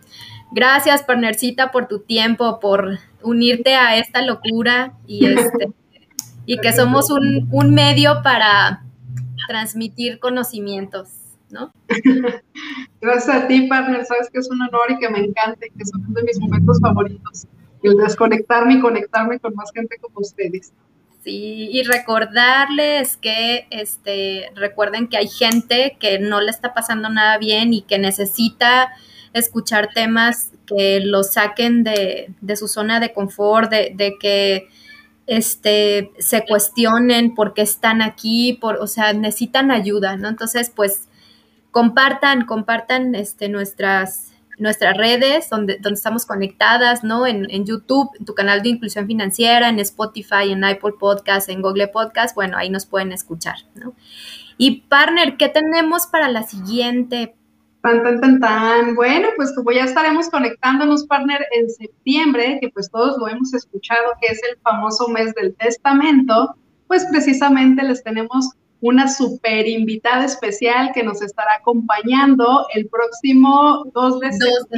[0.51, 5.71] Gracias, partnercita, por tu tiempo, por unirte a esta locura y, este,
[6.45, 8.83] y que somos un, un medio para
[9.47, 11.09] transmitir conocimientos,
[11.49, 11.71] ¿no?
[13.01, 14.05] Gracias a ti, partner.
[14.05, 16.39] Sabes que es un honor y que me encanta y que son uno de mis
[16.39, 17.47] momentos favoritos.
[17.83, 20.73] El desconectarme y conectarme con más gente como ustedes.
[21.23, 27.39] Sí, y recordarles que este, recuerden que hay gente que no le está pasando nada
[27.39, 28.91] bien y que necesita
[29.33, 34.67] escuchar temas que los saquen de, su zona de confort, de, que
[35.28, 40.28] este, se cuestionen por qué están aquí, por, o sea, necesitan ayuda, ¿no?
[40.28, 41.07] Entonces, pues,
[41.71, 47.26] compartan, compartan este, nuestras, nuestras redes donde, donde estamos conectadas, ¿no?
[47.26, 51.61] En, en, YouTube, en tu canal de inclusión financiera, en Spotify, en Apple Podcast, en
[51.61, 53.93] Google Podcast, bueno, ahí nos pueden escuchar, ¿no?
[54.57, 57.36] Y partner, ¿qué tenemos para la siguiente?
[57.86, 58.95] Tan, tan, tan, tan.
[58.95, 64.13] Bueno, pues como ya estaremos conectándonos, partner, en septiembre, que pues todos lo hemos escuchado,
[64.19, 66.55] que es el famoso mes del testamento,
[66.88, 68.49] pues precisamente les tenemos
[68.81, 74.31] una super invitada especial que nos estará acompañando el próximo 2 de,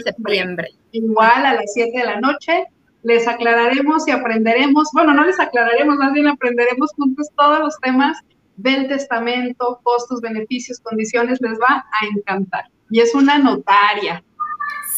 [0.03, 0.68] septiembre.
[0.91, 2.66] Igual a las 7 de la noche.
[3.03, 8.18] Les aclararemos y aprenderemos, bueno, no les aclararemos, más bien aprenderemos juntos todos los temas
[8.58, 12.66] del testamento, costos, beneficios, condiciones, les va a encantar.
[12.90, 14.24] Y es una notaria.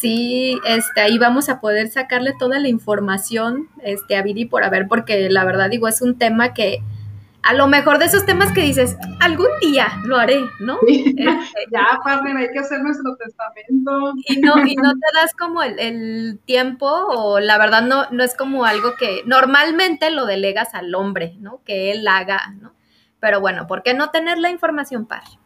[0.00, 4.88] Sí, este, ahí vamos a poder sacarle toda la información este, a Viri por haber,
[4.88, 6.82] porque la verdad digo, es un tema que
[7.42, 10.78] a lo mejor de esos temas que dices, algún día lo haré, ¿no?
[10.86, 11.24] Este,
[11.70, 14.14] ya, padre, hay que hacer nuestro testamento.
[14.26, 18.22] Y no, y no te das como el, el, tiempo, o la verdad no, no
[18.22, 21.62] es como algo que normalmente lo delegas al hombre, ¿no?
[21.64, 22.74] Que él haga, ¿no?
[23.20, 25.39] Pero bueno, ¿por qué no tener la información, padre?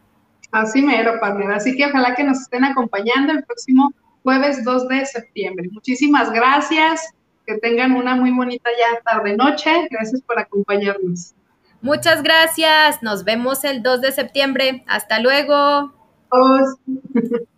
[0.54, 1.52] Así mero, padre.
[1.52, 3.92] Así que ojalá que nos estén acompañando el próximo
[4.22, 5.68] jueves 2 de septiembre.
[5.72, 7.12] Muchísimas gracias.
[7.44, 9.88] Que tengan una muy bonita ya tarde-noche.
[9.90, 11.34] Gracias por acompañarnos.
[11.82, 13.02] Muchas gracias.
[13.02, 14.84] Nos vemos el 2 de septiembre.
[14.86, 15.92] Hasta luego.